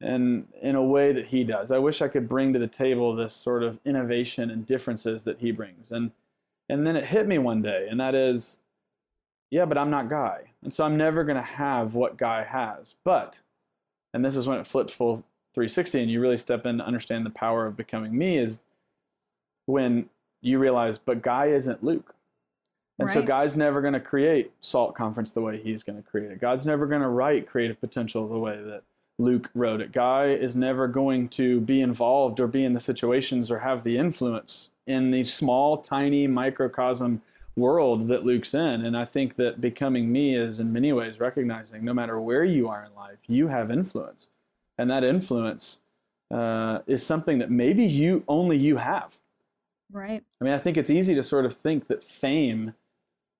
and 0.00 0.46
in 0.62 0.76
a 0.76 0.84
way 0.84 1.10
that 1.10 1.26
he 1.26 1.42
does. 1.42 1.72
I 1.72 1.78
wish 1.78 2.00
I 2.00 2.06
could 2.06 2.28
bring 2.28 2.52
to 2.52 2.60
the 2.60 2.68
table 2.68 3.12
this 3.12 3.34
sort 3.34 3.64
of 3.64 3.80
innovation 3.84 4.48
and 4.48 4.64
differences 4.64 5.24
that 5.24 5.40
he 5.40 5.50
brings. 5.50 5.90
And 5.90 6.12
and 6.68 6.86
then 6.86 6.94
it 6.94 7.06
hit 7.06 7.26
me 7.26 7.38
one 7.38 7.60
day, 7.60 7.88
and 7.90 7.98
that 7.98 8.14
is, 8.14 8.58
yeah, 9.50 9.64
but 9.64 9.76
I'm 9.76 9.90
not 9.90 10.08
Guy. 10.08 10.50
And 10.62 10.72
so 10.72 10.84
I'm 10.84 10.96
never 10.96 11.24
going 11.24 11.36
to 11.36 11.42
have 11.42 11.94
what 11.94 12.16
Guy 12.16 12.44
has. 12.44 12.94
But, 13.02 13.40
and 14.14 14.24
this 14.24 14.36
is 14.36 14.46
when 14.46 14.60
it 14.60 14.66
flips 14.66 14.92
full 14.92 15.24
360 15.54 16.02
and 16.02 16.10
you 16.10 16.20
really 16.20 16.38
step 16.38 16.66
in 16.66 16.78
to 16.78 16.86
understand 16.86 17.26
the 17.26 17.30
power 17.30 17.66
of 17.66 17.76
becoming 17.76 18.16
me 18.16 18.38
is 18.38 18.60
when 19.66 20.08
you 20.40 20.58
realize, 20.58 20.98
but 20.98 21.22
Guy 21.22 21.46
isn't 21.46 21.82
Luke. 21.82 22.14
And 22.98 23.10
so 23.10 23.20
Right. 23.20 23.28
God's 23.28 23.56
never 23.56 23.80
going 23.82 23.92
to 23.92 24.00
create 24.00 24.52
Salt 24.60 24.94
Conference 24.94 25.30
the 25.30 25.42
way 25.42 25.60
He's 25.60 25.82
going 25.82 26.02
to 26.02 26.08
create 26.08 26.30
it. 26.30 26.40
God's 26.40 26.64
never 26.64 26.86
going 26.86 27.02
to 27.02 27.08
write 27.08 27.48
Creative 27.48 27.78
Potential 27.78 28.26
the 28.26 28.38
way 28.38 28.56
that 28.62 28.82
Luke 29.18 29.50
wrote 29.54 29.80
it. 29.80 29.92
Guy 29.92 30.28
is 30.28 30.56
never 30.56 30.88
going 30.88 31.28
to 31.30 31.60
be 31.60 31.80
involved 31.80 32.40
or 32.40 32.46
be 32.46 32.64
in 32.64 32.72
the 32.72 32.80
situations 32.80 33.50
or 33.50 33.60
have 33.60 33.84
the 33.84 33.98
influence 33.98 34.70
in 34.86 35.10
the 35.10 35.24
small, 35.24 35.78
tiny 35.78 36.26
microcosm 36.26 37.22
world 37.56 38.08
that 38.08 38.24
Luke's 38.24 38.54
in. 38.54 38.84
And 38.84 38.96
I 38.96 39.04
think 39.04 39.36
that 39.36 39.60
becoming 39.60 40.12
me 40.12 40.36
is 40.36 40.60
in 40.60 40.72
many 40.72 40.92
ways 40.92 41.18
recognizing 41.18 41.84
no 41.84 41.94
matter 41.94 42.20
where 42.20 42.44
you 42.44 42.68
are 42.68 42.84
in 42.84 42.94
life, 42.94 43.18
you 43.26 43.48
have 43.48 43.70
influence. 43.70 44.28
And 44.78 44.90
that 44.90 45.04
influence 45.04 45.78
uh, 46.30 46.80
is 46.86 47.04
something 47.04 47.38
that 47.38 47.50
maybe 47.50 47.84
you 47.84 48.24
only 48.28 48.58
you 48.58 48.76
have. 48.76 49.14
Right. 49.90 50.22
I 50.40 50.44
mean, 50.44 50.54
I 50.54 50.58
think 50.58 50.76
it's 50.76 50.90
easy 50.90 51.14
to 51.14 51.22
sort 51.22 51.44
of 51.44 51.54
think 51.54 51.86
that 51.88 52.02
fame 52.02 52.74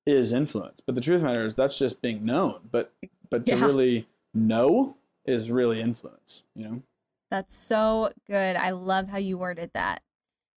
is 0.06 0.32
influence, 0.32 0.80
but 0.84 0.94
the 0.94 1.00
truth 1.00 1.16
of 1.16 1.22
the 1.22 1.26
matter 1.28 1.46
is 1.46 1.56
that's 1.56 1.78
just 1.78 2.00
being 2.00 2.24
known. 2.24 2.60
But 2.70 2.92
but 3.28 3.46
to 3.46 3.56
really 3.56 4.06
know 4.32 4.96
is 5.24 5.50
really 5.50 5.80
influence. 5.80 6.42
You 6.54 6.64
know. 6.64 6.82
That's 7.30 7.56
so 7.56 8.10
good. 8.26 8.56
I 8.56 8.70
love 8.70 9.10
how 9.10 9.18
you 9.18 9.38
worded 9.38 9.72
that. 9.74 10.02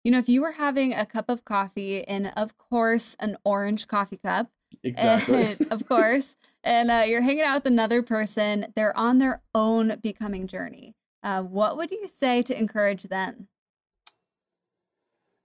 You 0.03 0.11
know, 0.11 0.19
if 0.19 0.29
you 0.29 0.41
were 0.41 0.53
having 0.53 0.93
a 0.93 1.05
cup 1.05 1.29
of 1.29 1.43
coffee 1.43 2.07
and, 2.07 2.31
of 2.35 2.57
course, 2.57 3.15
an 3.19 3.37
orange 3.43 3.87
coffee 3.87 4.17
cup, 4.17 4.49
Exactly. 4.83 5.57
and, 5.59 5.67
of 5.71 5.87
course, 5.89 6.37
and 6.63 6.91
uh, 6.91 7.03
you're 7.05 7.21
hanging 7.21 7.43
out 7.43 7.55
with 7.55 7.65
another 7.65 8.01
person, 8.03 8.67
they're 8.75 8.95
on 8.95 9.17
their 9.17 9.41
own 9.53 9.97
becoming 10.01 10.47
journey. 10.47 10.95
Uh, 11.21 11.43
what 11.43 11.75
would 11.75 11.91
you 11.91 12.07
say 12.07 12.41
to 12.43 12.57
encourage 12.57 13.03
them? 13.03 13.47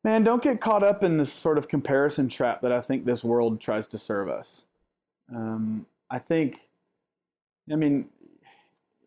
Man, 0.05 0.23
don't 0.23 0.43
get 0.43 0.61
caught 0.61 0.83
up 0.83 1.03
in 1.03 1.17
this 1.17 1.33
sort 1.33 1.57
of 1.57 1.67
comparison 1.67 2.29
trap 2.29 2.61
that 2.61 2.71
I 2.71 2.83
think 2.83 3.07
this 3.07 3.25
world 3.25 3.59
tries 3.59 3.87
to 3.89 3.99
serve 3.99 4.29
us. 4.29 4.65
Um, 5.35 5.87
I 6.11 6.19
think, 6.19 6.69
I 7.73 7.77
mean, 7.77 8.11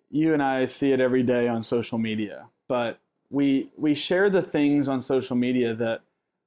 you 0.10 0.34
and 0.34 0.42
I 0.42 0.66
see 0.66 0.92
it 0.92 1.00
every 1.00 1.22
day 1.22 1.48
on 1.48 1.62
social 1.62 2.00
media, 2.00 2.48
but 2.68 2.98
we 3.30 3.70
we 3.78 3.94
share 3.94 4.30
the 4.30 4.42
things 4.42 4.88
on 4.88 5.02
social 5.02 5.36
media 5.36 5.76
that 5.76 6.02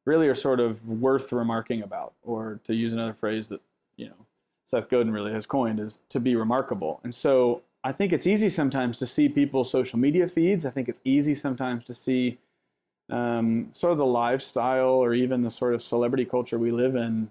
really 0.04 0.26
are 0.26 0.34
sort 0.34 0.58
of 0.58 0.86
worth 0.88 1.30
remarking 1.30 1.82
about, 1.82 2.14
or 2.24 2.58
to 2.64 2.74
use 2.74 2.92
another 2.92 3.12
phrase 3.12 3.48
that 3.48 3.60
you 3.96 4.06
know 4.06 4.26
Seth 4.66 4.88
Godin 4.88 5.12
really 5.12 5.32
has 5.32 5.46
coined 5.46 5.78
is 5.78 6.00
to 6.08 6.18
be 6.18 6.34
remarkable. 6.34 7.00
And 7.04 7.14
so 7.14 7.62
I 7.84 7.92
think 7.92 8.12
it's 8.12 8.26
easy 8.26 8.48
sometimes 8.48 8.96
to 8.98 9.06
see 9.06 9.28
people's 9.28 9.70
social 9.70 9.98
media 9.98 10.26
feeds. 10.26 10.66
I 10.66 10.70
think 10.70 10.88
it's 10.88 11.02
easy 11.04 11.34
sometimes 11.34 11.84
to 11.84 11.94
see 11.94 12.38
um, 13.11 13.68
sort 13.73 13.92
of 13.92 13.99
the 13.99 14.07
lifestyle 14.07 14.90
or 14.90 15.14
even 15.14 15.42
the 15.42 15.51
sort 15.51 15.75
of 15.75 15.83
celebrity 15.83 16.25
culture 16.25 16.59
we 16.59 16.70
live 16.70 16.94
in 16.94 17.31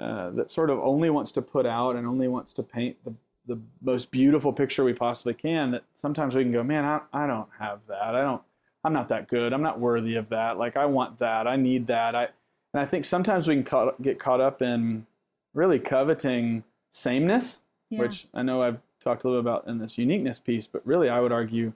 uh, 0.00 0.30
that 0.30 0.50
sort 0.50 0.70
of 0.70 0.78
only 0.80 1.10
wants 1.10 1.30
to 1.32 1.42
put 1.42 1.66
out 1.66 1.94
and 1.96 2.06
only 2.06 2.26
wants 2.28 2.52
to 2.54 2.62
paint 2.62 2.96
the, 3.04 3.14
the 3.46 3.60
most 3.82 4.10
beautiful 4.10 4.52
picture 4.52 4.82
we 4.84 4.92
possibly 4.94 5.34
can 5.34 5.70
that 5.70 5.84
sometimes 5.94 6.34
we 6.34 6.42
can 6.42 6.52
go 6.52 6.62
man 6.62 6.84
I, 6.84 7.00
I 7.12 7.26
don't 7.26 7.48
have 7.58 7.80
that. 7.88 8.14
I 8.14 8.22
don't 8.22 8.42
i'm 8.82 8.92
not 8.92 9.08
that 9.08 9.28
good. 9.28 9.52
I'm 9.52 9.62
not 9.62 9.78
worthy 9.78 10.16
of 10.16 10.28
that. 10.30 10.58
Like 10.58 10.76
i 10.76 10.86
want 10.86 11.18
that. 11.18 11.46
I 11.46 11.56
need 11.56 11.86
that. 11.88 12.14
I 12.14 12.28
and 12.72 12.80
i 12.80 12.86
think 12.86 13.04
sometimes 13.04 13.46
we 13.48 13.54
can 13.56 13.64
caught, 13.64 14.00
get 14.00 14.18
caught 14.18 14.40
up 14.40 14.62
in 14.62 15.06
really 15.54 15.78
coveting 15.78 16.64
sameness 16.92 17.58
Yeah. 17.90 18.00
which 18.00 18.26
i 18.32 18.42
know 18.42 18.62
i've 18.62 18.78
talked 19.02 19.24
a 19.24 19.28
little 19.28 19.40
about 19.40 19.66
in 19.66 19.78
this 19.78 19.98
uniqueness 19.98 20.38
piece 20.38 20.66
but 20.66 20.86
really 20.86 21.08
i 21.08 21.18
would 21.20 21.32
argue 21.32 21.72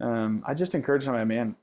um, 0.00 0.42
i 0.46 0.52
just 0.54 0.74
encourage 0.74 1.06
my 1.06 1.24
man 1.24 1.56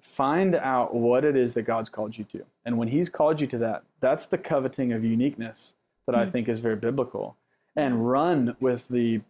find 0.00 0.54
out 0.54 0.94
what 0.94 1.24
it 1.24 1.36
is 1.36 1.54
that 1.54 1.62
God's 1.62 1.88
called 1.88 2.16
you 2.18 2.24
to. 2.24 2.44
And 2.64 2.78
when 2.78 2.88
He's 2.88 3.08
called 3.08 3.40
you 3.40 3.46
to 3.48 3.58
that, 3.58 3.82
that's 4.00 4.26
the 4.26 4.38
coveting 4.38 4.92
of 4.92 5.04
uniqueness 5.04 5.74
that 6.06 6.14
I 6.14 6.24
Hmm. 6.24 6.30
think 6.30 6.48
is 6.48 6.60
very 6.60 6.76
biblical. 6.76 7.36
And 7.76 8.08
run 8.10 8.56
with 8.60 8.88
the 8.88 9.20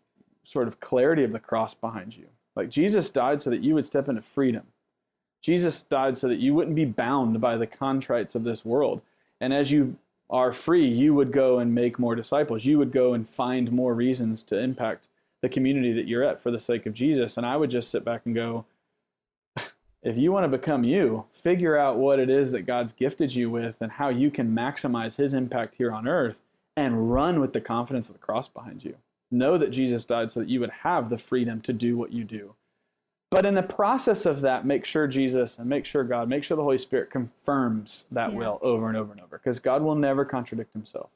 sort 0.44 0.66
of 0.66 0.80
clarity 0.80 1.22
of 1.24 1.32
the 1.32 1.38
cross 1.38 1.74
behind 1.74 2.16
you. 2.16 2.26
Like 2.56 2.70
Jesus 2.70 3.10
died 3.10 3.40
so 3.40 3.50
that 3.50 3.62
you 3.62 3.74
would 3.74 3.84
step 3.86 4.08
into 4.08 4.22
freedom. 4.22 4.64
Jesus 5.42 5.82
died 5.82 6.16
so 6.16 6.28
that 6.28 6.38
you 6.38 6.54
wouldn't 6.54 6.76
be 6.76 6.84
bound 6.84 7.40
by 7.40 7.56
the 7.56 7.66
contrites 7.66 8.34
of 8.34 8.44
this 8.44 8.64
world. 8.64 9.00
And 9.40 9.52
as 9.52 9.70
you 9.70 9.96
are 10.28 10.52
free, 10.52 10.86
you 10.86 11.14
would 11.14 11.32
go 11.32 11.58
and 11.58 11.74
make 11.74 11.98
more 11.98 12.14
disciples. 12.14 12.64
You 12.64 12.78
would 12.78 12.92
go 12.92 13.14
and 13.14 13.28
find 13.28 13.72
more 13.72 13.94
reasons 13.94 14.42
to 14.44 14.58
impact 14.58 15.08
the 15.42 15.48
community 15.48 15.92
that 15.92 16.06
you're 16.06 16.22
at 16.24 16.40
for 16.40 16.50
the 16.50 16.60
sake 16.60 16.86
of 16.86 16.94
Jesus. 16.94 17.36
And 17.36 17.46
I 17.46 17.56
would 17.56 17.70
just 17.70 17.90
sit 17.90 18.04
back 18.04 18.22
and 18.26 18.34
go, 18.34 18.64
if 20.02 20.16
you 20.16 20.32
want 20.32 20.44
to 20.50 20.56
become 20.58 20.82
you, 20.84 21.26
figure 21.32 21.76
out 21.76 21.98
what 21.98 22.18
it 22.18 22.30
is 22.30 22.52
that 22.52 22.62
God's 22.66 22.92
gifted 22.92 23.34
you 23.34 23.50
with 23.50 23.76
and 23.80 23.92
how 23.92 24.08
you 24.08 24.30
can 24.30 24.54
maximize 24.54 25.16
his 25.16 25.34
impact 25.34 25.74
here 25.76 25.92
on 25.92 26.08
earth 26.08 26.40
and 26.76 27.12
run 27.12 27.40
with 27.40 27.52
the 27.52 27.60
confidence 27.60 28.08
of 28.08 28.14
the 28.14 28.20
cross 28.20 28.48
behind 28.48 28.84
you. 28.84 28.96
Know 29.30 29.58
that 29.58 29.70
Jesus 29.70 30.04
died 30.04 30.30
so 30.30 30.40
that 30.40 30.48
you 30.48 30.60
would 30.60 30.70
have 30.82 31.10
the 31.10 31.18
freedom 31.18 31.60
to 31.62 31.72
do 31.72 31.96
what 31.96 32.12
you 32.12 32.24
do. 32.24 32.54
But 33.30 33.46
in 33.46 33.54
the 33.54 33.62
process 33.62 34.26
of 34.26 34.40
that, 34.40 34.66
make 34.66 34.84
sure 34.84 35.06
Jesus 35.06 35.58
and 35.58 35.68
make 35.68 35.84
sure 35.84 36.02
God, 36.02 36.28
make 36.28 36.42
sure 36.42 36.56
the 36.56 36.64
Holy 36.64 36.78
Spirit 36.78 37.10
confirms 37.10 38.06
that 38.10 38.32
Yeah. 38.32 38.38
will 38.38 38.58
over 38.62 38.88
and 38.88 38.96
over 38.96 39.12
and 39.12 39.20
over 39.20 39.38
because 39.38 39.58
God 39.60 39.82
will 39.82 39.94
never 39.94 40.24
contradict 40.24 40.72
himself. 40.72 41.10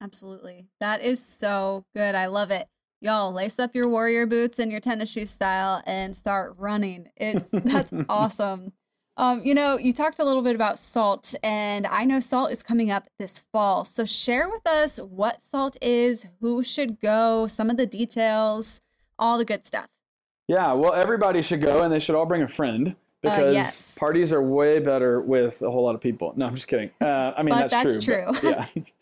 Absolutely. 0.00 0.66
That 0.80 1.00
is 1.00 1.24
so 1.24 1.84
good. 1.94 2.14
I 2.14 2.26
love 2.26 2.50
it. 2.50 2.68
Y'all 3.02 3.32
lace 3.32 3.58
up 3.58 3.74
your 3.74 3.88
warrior 3.88 4.26
boots 4.26 4.60
and 4.60 4.70
your 4.70 4.78
tennis 4.80 5.10
shoe 5.10 5.26
style 5.26 5.82
and 5.86 6.14
start 6.14 6.54
running. 6.56 7.08
It's 7.16 7.50
that's 7.50 7.92
awesome. 8.08 8.72
Um, 9.16 9.42
you 9.44 9.54
know, 9.54 9.76
you 9.76 9.92
talked 9.92 10.20
a 10.20 10.24
little 10.24 10.40
bit 10.40 10.54
about 10.54 10.78
salt, 10.78 11.34
and 11.42 11.84
I 11.84 12.04
know 12.04 12.20
salt 12.20 12.52
is 12.52 12.62
coming 12.62 12.92
up 12.92 13.08
this 13.18 13.40
fall. 13.52 13.84
So 13.84 14.04
share 14.04 14.48
with 14.48 14.64
us 14.68 14.98
what 14.98 15.42
salt 15.42 15.76
is, 15.82 16.26
who 16.40 16.62
should 16.62 17.00
go, 17.00 17.48
some 17.48 17.70
of 17.70 17.76
the 17.76 17.86
details, 17.86 18.80
all 19.18 19.36
the 19.36 19.44
good 19.44 19.66
stuff. 19.66 19.88
Yeah, 20.46 20.72
well, 20.72 20.94
everybody 20.94 21.42
should 21.42 21.60
go 21.60 21.80
and 21.82 21.92
they 21.92 21.98
should 21.98 22.14
all 22.14 22.24
bring 22.26 22.42
a 22.42 22.48
friend 22.48 22.94
because 23.20 23.48
Uh, 23.48 23.50
yes. 23.50 23.98
parties 23.98 24.32
are 24.32 24.42
way 24.42 24.78
better 24.78 25.20
with 25.20 25.60
a 25.60 25.70
whole 25.72 25.82
lot 25.84 25.96
of 25.96 26.00
people. 26.00 26.34
No, 26.36 26.46
I'm 26.46 26.54
just 26.54 26.68
kidding. 26.68 26.90
Uh, 27.00 27.32
I 27.36 27.42
mean, 27.42 27.50
But 27.50 27.68
that's, 27.68 27.94
that's 27.96 28.04
true. 28.04 28.26
but- 28.28 28.44
yeah. 28.76 28.82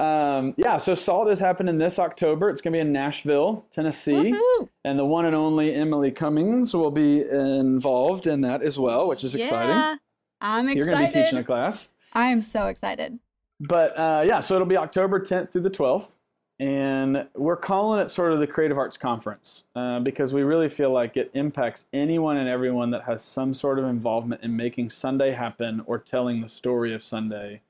Um, 0.00 0.54
yeah, 0.56 0.78
so 0.78 0.94
Salt 0.94 1.28
is 1.28 1.40
happening 1.40 1.76
this 1.76 1.98
October. 1.98 2.48
It's 2.48 2.62
going 2.62 2.72
to 2.72 2.78
be 2.78 2.80
in 2.80 2.90
Nashville, 2.90 3.66
Tennessee. 3.70 4.32
Woohoo! 4.32 4.68
And 4.82 4.98
the 4.98 5.04
one 5.04 5.26
and 5.26 5.36
only 5.36 5.74
Emily 5.74 6.10
Cummings 6.10 6.74
will 6.74 6.90
be 6.90 7.20
involved 7.20 8.26
in 8.26 8.40
that 8.40 8.62
as 8.62 8.78
well, 8.78 9.06
which 9.08 9.24
is 9.24 9.34
exciting. 9.34 9.76
Yeah, 9.76 9.96
I'm 10.40 10.68
excited. 10.68 10.78
You're 10.78 10.86
going 10.86 11.06
to 11.06 11.18
be 11.18 11.22
teaching 11.22 11.38
a 11.38 11.44
class. 11.44 11.88
I 12.14 12.26
am 12.26 12.40
so 12.40 12.68
excited. 12.68 13.18
But 13.60 13.98
uh, 13.98 14.24
yeah, 14.26 14.40
so 14.40 14.54
it'll 14.54 14.66
be 14.66 14.78
October 14.78 15.20
10th 15.20 15.50
through 15.50 15.62
the 15.62 15.70
12th. 15.70 16.12
And 16.58 17.26
we're 17.34 17.56
calling 17.56 18.00
it 18.00 18.10
sort 18.10 18.32
of 18.32 18.38
the 18.38 18.46
Creative 18.46 18.78
Arts 18.78 18.96
Conference 18.96 19.64
uh, 19.74 20.00
because 20.00 20.32
we 20.32 20.42
really 20.42 20.68
feel 20.68 20.92
like 20.92 21.16
it 21.16 21.30
impacts 21.34 21.86
anyone 21.92 22.36
and 22.36 22.48
everyone 22.48 22.90
that 22.90 23.04
has 23.04 23.22
some 23.22 23.54
sort 23.54 23.78
of 23.78 23.86
involvement 23.86 24.42
in 24.42 24.56
making 24.56 24.90
Sunday 24.90 25.32
happen 25.32 25.82
or 25.86 25.98
telling 25.98 26.40
the 26.40 26.48
story 26.48 26.94
of 26.94 27.02
Sunday 27.02 27.62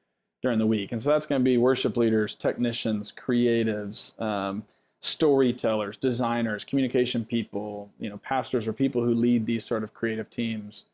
during 0.42 0.59
the 0.59 0.66
week. 0.66 0.92
And 0.92 1.00
so 1.00 1.11
that's 1.11 1.26
going 1.26 1.40
to 1.40 1.44
be 1.44 1.59
worship 1.59 1.96
leaders, 1.96 2.35
technicians, 2.35 3.12
creatives, 3.12 4.20
um, 4.20 4.64
storytellers, 5.00 5.96
designers, 5.96 6.64
communication 6.64 7.24
people, 7.24 7.90
you 7.98 8.09
know, 8.09 8.18
pastors 8.18 8.66
or 8.66 8.72
people 8.72 9.03
who 9.05 9.14
lead 9.14 9.46
these 9.46 9.64
sort 9.64 9.83
of 9.83 9.94
creative 9.94 10.31
teams. 10.31 10.85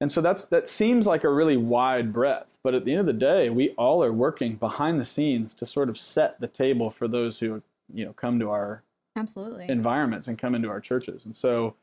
And 0.00 0.12
so 0.12 0.20
that's 0.20 0.46
that 0.46 0.68
seems 0.68 1.06
like 1.06 1.24
a 1.24 1.30
really 1.30 1.56
wide 1.56 2.12
breadth, 2.12 2.58
but 2.62 2.74
at 2.74 2.84
the 2.84 2.92
end 2.92 3.00
of 3.00 3.06
the 3.06 3.12
day, 3.14 3.48
we 3.48 3.70
all 3.70 4.04
are 4.04 4.12
working 4.12 4.56
behind 4.56 5.00
the 5.00 5.06
scenes 5.06 5.54
to 5.54 5.64
sort 5.64 5.88
of 5.88 5.98
set 5.98 6.38
the 6.38 6.48
table 6.48 6.90
for 6.90 7.08
those 7.08 7.38
who 7.38 7.62
you 7.92 8.04
know 8.04 8.12
come 8.12 8.38
to 8.40 8.50
our 8.50 8.82
Absolutely. 9.16 9.66
environments 9.70 10.26
and 10.26 10.36
come 10.36 10.54
into 10.54 10.68
our 10.68 10.80
churches. 10.80 11.24
And 11.24 11.34
so 11.34 11.76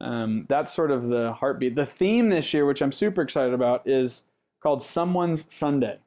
um, 0.00 0.44
that's 0.48 0.74
sort 0.74 0.90
of 0.90 1.04
the 1.04 1.32
heartbeat. 1.32 1.74
The 1.74 1.86
theme 1.86 2.28
this 2.28 2.52
year, 2.52 2.66
which 2.66 2.82
I'm 2.82 2.92
super 2.92 3.22
excited 3.22 3.54
about, 3.54 3.82
is 3.86 4.24
called 4.62 4.82
Someone's 4.82 5.46
Sunday. 5.48 5.98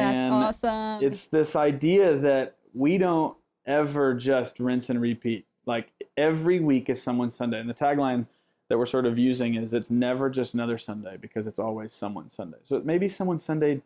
That's 0.00 0.16
and 0.16 0.34
awesome. 0.34 1.04
It's 1.04 1.26
this 1.26 1.56
idea 1.56 2.16
that 2.16 2.56
we 2.74 2.98
don't 2.98 3.36
ever 3.66 4.14
just 4.14 4.58
rinse 4.60 4.90
and 4.90 5.00
repeat. 5.00 5.46
Like 5.66 5.90
every 6.16 6.60
week 6.60 6.88
is 6.88 7.02
someone's 7.02 7.34
Sunday. 7.34 7.60
And 7.60 7.68
the 7.68 7.74
tagline 7.74 8.26
that 8.68 8.78
we're 8.78 8.86
sort 8.86 9.06
of 9.06 9.18
using 9.18 9.54
is 9.54 9.74
it's 9.74 9.90
never 9.90 10.30
just 10.30 10.54
another 10.54 10.78
Sunday 10.78 11.16
because 11.16 11.46
it's 11.46 11.58
always 11.58 11.92
someone's 11.92 12.32
Sunday. 12.32 12.58
So 12.62 12.76
it 12.76 12.86
may 12.86 12.98
be 12.98 13.08
someone's 13.08 13.44
Sunday 13.44 13.82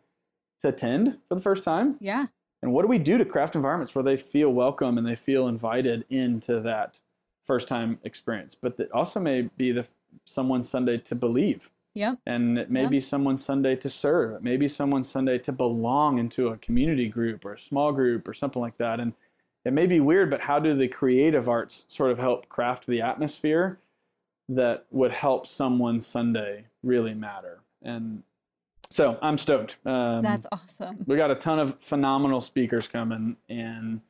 to 0.61 0.69
attend 0.69 1.17
for 1.27 1.35
the 1.35 1.41
first 1.41 1.63
time. 1.63 1.97
yeah. 1.99 2.27
And 2.61 2.73
what 2.73 2.81
do 2.81 2.87
we 2.87 2.97
do 2.97 3.19
to 3.19 3.25
craft 3.25 3.55
environments 3.55 3.93
where 3.93 4.03
they 4.03 4.17
feel 4.17 4.49
welcome 4.49 4.97
and 4.97 5.05
they 5.05 5.15
feel 5.15 5.47
invited 5.47 6.03
into 6.09 6.59
that 6.61 6.99
first 7.45 7.67
time 7.67 7.99
experience? 8.03 8.55
But 8.55 8.79
it 8.79 8.91
also 8.91 9.19
may 9.19 9.49
be 9.55 9.71
the 9.71 9.85
someone's 10.23 10.67
Sunday 10.67 10.97
to 10.97 11.13
believe. 11.13 11.69
Yep. 11.95 12.19
And 12.27 12.59
it 12.59 12.69
may 12.69 12.83
Yep. 12.83 12.91
be 12.91 13.01
someone's 13.01 13.43
Sunday 13.43 13.75
to 13.77 13.89
serve. 13.89 14.35
It 14.35 14.43
may 14.43 14.57
be 14.57 14.67
someone's 14.67 15.09
Sunday 15.09 15.37
to 15.39 15.51
belong 15.51 16.19
into 16.19 16.49
a 16.49 16.57
community 16.57 17.07
group 17.09 17.43
or 17.45 17.53
a 17.53 17.59
small 17.59 17.91
group 17.93 18.27
or 18.27 18.33
something 18.33 18.61
like 18.61 18.77
that. 18.77 18.99
And 18.99 19.13
it 19.63 19.73
may 19.73 19.87
be 19.87 19.99
weird, 19.99 20.29
but 20.29 20.41
how 20.41 20.59
do 20.59 20.75
the 20.75 20.87
creative 20.87 21.49
arts 21.49 21.85
sort 21.87 22.11
of 22.11 22.19
help 22.19 22.47
craft 22.49 22.85
the 22.85 23.01
atmosphere 23.01 23.79
that 24.49 24.85
would 24.91 25.11
help 25.11 25.47
someone 25.47 25.99
Sunday 26.01 26.65
really 26.83 27.13
matter? 27.15 27.61
And 27.81 28.23
so 28.91 29.17
I'm 29.21 29.37
stoked. 29.37 29.77
Um, 29.85 30.21
That's 30.21 30.45
awesome. 30.51 30.97
We 31.07 31.15
got 31.15 31.31
a 31.31 31.35
ton 31.35 31.57
of 31.59 31.79
phenomenal 31.81 32.41
speakers 32.41 32.87
coming, 32.87 33.37
and 33.49 34.01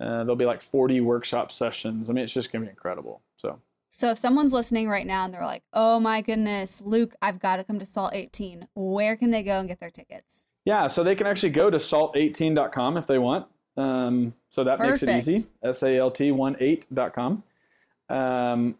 uh, 0.00 0.18
there'll 0.24 0.36
be 0.36 0.44
like 0.44 0.60
40 0.62 1.00
workshop 1.00 1.50
sessions. 1.50 2.08
I 2.08 2.12
mean, 2.12 2.22
it's 2.24 2.32
just 2.32 2.52
gonna 2.52 2.64
be 2.66 2.70
incredible. 2.70 3.22
So. 3.38 3.58
So 3.94 4.10
if 4.10 4.16
someone's 4.16 4.54
listening 4.54 4.88
right 4.88 5.06
now 5.06 5.26
and 5.26 5.34
they're 5.34 5.44
like, 5.44 5.64
"Oh 5.74 6.00
my 6.00 6.22
goodness, 6.22 6.80
Luke, 6.82 7.14
I've 7.20 7.38
got 7.38 7.56
to 7.56 7.64
come 7.64 7.78
to 7.78 7.84
Salt 7.84 8.14
18," 8.14 8.66
where 8.74 9.16
can 9.16 9.30
they 9.30 9.42
go 9.42 9.58
and 9.58 9.68
get 9.68 9.80
their 9.80 9.90
tickets? 9.90 10.46
Yeah, 10.64 10.86
so 10.86 11.04
they 11.04 11.14
can 11.14 11.26
actually 11.26 11.50
go 11.50 11.68
to 11.68 11.76
salt18.com 11.76 12.96
if 12.96 13.06
they 13.06 13.18
want. 13.18 13.46
Um, 13.76 14.32
so 14.48 14.64
that 14.64 14.78
Perfect. 14.78 15.02
makes 15.02 15.28
it 15.28 15.32
easy. 15.32 15.48
S 15.62 15.82
A 15.82 15.98
L 15.98 16.10
T 16.10 16.30
18.com. 16.30 17.42
Um, 18.08 18.76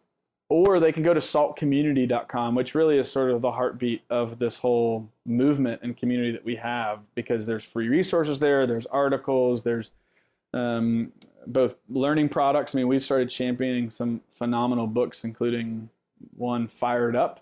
or 0.49 0.81
they 0.81 0.93
can 0.93 1.03
go 1.03 1.13
to 1.13 1.21
saltcommunity.com, 1.21 2.55
which 2.55 2.75
really 2.75 2.99
is 2.99 3.11
sort 3.11 3.31
of 3.31 3.43
the 3.43 3.53
heartbeat 3.53 4.03
of 4.09 4.39
this 4.39 4.57
whole 4.57 5.11
movement 5.27 5.83
and 5.83 5.95
community 5.95 6.33
that 6.33 6.45
we 6.45 6.57
have 6.57 7.01
because 7.15 7.47
there's 7.47 7.65
free 7.65 7.89
resources 7.89 8.39
there, 8.39 8.67
there's 8.67 8.87
articles, 8.87 9.63
there's 9.63 9.91
um, 10.55 11.13
both 11.47 11.77
learning 11.89 12.29
products. 12.29 12.75
I 12.75 12.79
mean, 12.79 12.89
we've 12.89 13.03
started 13.03 13.31
championing 13.31 13.91
some 13.91 14.21
phenomenal 14.35 14.87
books, 14.87 15.25
including 15.25 15.89
one 16.37 16.67
Fired 16.69 17.17
Up 17.17 17.41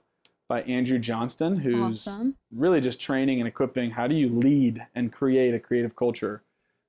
by 0.48 0.62
Andrew 0.62 0.98
Johnston, 0.98 1.56
who's 1.56 2.06
awesome. 2.06 2.36
really 2.50 2.80
just 2.80 3.00
training 3.00 3.40
and 3.40 3.46
equipping 3.46 3.92
how 3.92 4.06
do 4.06 4.14
you 4.14 4.28
lead 4.28 4.84
and 4.94 5.12
create 5.12 5.54
a 5.54 5.60
creative 5.60 5.94
culture. 5.94 6.42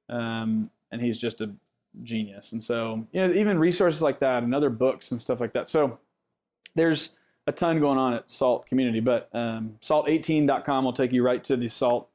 Um, 0.10 0.72
and 0.92 1.02
he's 1.02 1.20
just 1.20 1.42
a 1.42 1.52
genius. 2.04 2.52
And 2.52 2.64
so, 2.64 3.06
you 3.12 3.22
know, 3.22 3.34
even 3.34 3.60
resources 3.60 4.02
like 4.02 4.20
that 4.20 4.44
and 4.44 4.56
other 4.56 4.70
books 4.70 5.12
and 5.12 5.22
stuff 5.22 5.40
like 5.40 5.54
that. 5.54 5.68
So 5.68 6.00
there's 6.76 7.10
a 7.48 7.52
ton 7.52 7.80
going 7.80 7.98
on 7.98 8.14
at 8.14 8.30
Salt 8.30 8.66
Community, 8.66 9.00
but 9.00 9.30
um, 9.34 9.78
salt18.com 9.82 10.86
will 10.86 10.94
take 10.94 11.12
you 11.12 11.24
right 11.24 11.44
to 11.44 11.56
the 11.56 11.68
Salt 11.68 12.10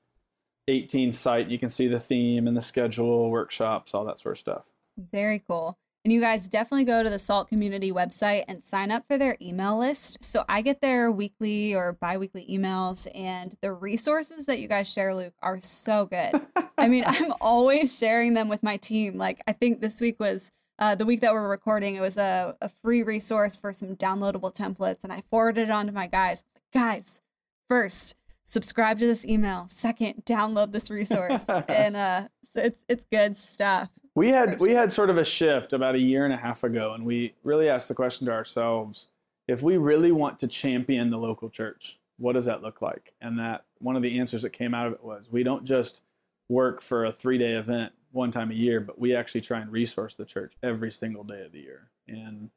18 0.68 1.12
site. 1.12 1.48
You 1.48 1.58
can 1.58 1.68
see 1.68 1.88
the 1.88 2.00
theme 2.00 2.46
and 2.48 2.56
the 2.56 2.60
schedule, 2.60 3.30
workshops, 3.30 3.94
all 3.94 4.04
that 4.04 4.18
sort 4.18 4.34
of 4.34 4.38
stuff. 4.38 4.64
Very 4.96 5.38
cool. 5.38 5.78
And 6.04 6.12
you 6.12 6.20
guys 6.20 6.48
definitely 6.48 6.84
go 6.84 7.02
to 7.02 7.10
the 7.10 7.18
Salt 7.18 7.48
Community 7.48 7.90
website 7.90 8.44
and 8.46 8.62
sign 8.62 8.92
up 8.92 9.04
for 9.08 9.18
their 9.18 9.36
email 9.42 9.76
list. 9.76 10.22
So 10.22 10.44
I 10.48 10.62
get 10.62 10.80
their 10.80 11.10
weekly 11.10 11.74
or 11.74 11.94
bi 11.94 12.16
weekly 12.16 12.46
emails, 12.48 13.08
and 13.12 13.56
the 13.60 13.72
resources 13.72 14.46
that 14.46 14.60
you 14.60 14.68
guys 14.68 14.88
share, 14.88 15.16
Luke, 15.16 15.34
are 15.42 15.58
so 15.58 16.06
good. 16.06 16.40
I 16.78 16.86
mean, 16.86 17.02
I'm 17.08 17.32
always 17.40 17.98
sharing 17.98 18.34
them 18.34 18.48
with 18.48 18.62
my 18.62 18.76
team. 18.76 19.18
Like, 19.18 19.42
I 19.48 19.52
think 19.52 19.80
this 19.80 20.00
week 20.00 20.20
was 20.20 20.52
uh, 20.78 20.94
the 20.94 21.06
week 21.06 21.22
that 21.22 21.32
we're 21.32 21.48
recording, 21.48 21.96
it 21.96 22.00
was 22.00 22.16
a, 22.16 22.56
a 22.60 22.68
free 22.68 23.02
resource 23.02 23.56
for 23.56 23.72
some 23.72 23.96
downloadable 23.96 24.54
templates, 24.54 25.02
and 25.02 25.12
I 25.12 25.22
forwarded 25.28 25.68
it 25.68 25.72
on 25.72 25.86
to 25.86 25.92
my 25.92 26.06
guys. 26.06 26.44
Like, 26.54 26.62
guys, 26.72 27.22
first, 27.68 28.14
subscribe 28.44 29.00
to 29.00 29.06
this 29.08 29.24
email. 29.24 29.66
Second, 29.68 30.24
download 30.24 30.70
this 30.70 30.88
resource, 30.88 31.48
and 31.68 31.96
uh, 31.96 32.28
so 32.42 32.60
it's 32.60 32.84
it's 32.88 33.04
good 33.10 33.36
stuff. 33.36 33.90
We 34.16 34.30
had 34.30 34.58
we 34.60 34.72
had 34.72 34.90
sort 34.90 35.10
of 35.10 35.18
a 35.18 35.24
shift 35.24 35.74
about 35.74 35.94
a 35.94 35.98
year 35.98 36.24
and 36.24 36.32
a 36.32 36.38
half 36.38 36.64
ago, 36.64 36.94
and 36.94 37.04
we 37.04 37.34
really 37.44 37.68
asked 37.68 37.86
the 37.86 37.94
question 37.94 38.26
to 38.26 38.32
ourselves: 38.32 39.08
if 39.46 39.60
we 39.62 39.76
really 39.76 40.10
want 40.10 40.38
to 40.38 40.48
champion 40.48 41.10
the 41.10 41.18
local 41.18 41.50
church, 41.50 41.98
what 42.16 42.32
does 42.32 42.46
that 42.46 42.62
look 42.62 42.80
like? 42.80 43.12
And 43.20 43.38
that 43.38 43.64
one 43.78 43.94
of 43.94 44.02
the 44.02 44.18
answers 44.18 44.40
that 44.40 44.50
came 44.50 44.72
out 44.72 44.86
of 44.86 44.94
it 44.94 45.04
was 45.04 45.28
we 45.30 45.42
don't 45.42 45.66
just 45.66 46.00
work 46.48 46.80
for 46.80 47.04
a 47.04 47.12
three 47.12 47.36
day 47.36 47.52
event 47.52 47.92
one 48.12 48.30
time 48.30 48.50
a 48.50 48.54
year, 48.54 48.80
but 48.80 48.98
we 48.98 49.14
actually 49.14 49.42
try 49.42 49.60
and 49.60 49.70
resource 49.70 50.14
the 50.14 50.24
church 50.24 50.54
every 50.62 50.90
single 50.90 51.22
day 51.22 51.42
of 51.44 51.52
the 51.52 51.60
year. 51.60 51.90
And 52.08 52.48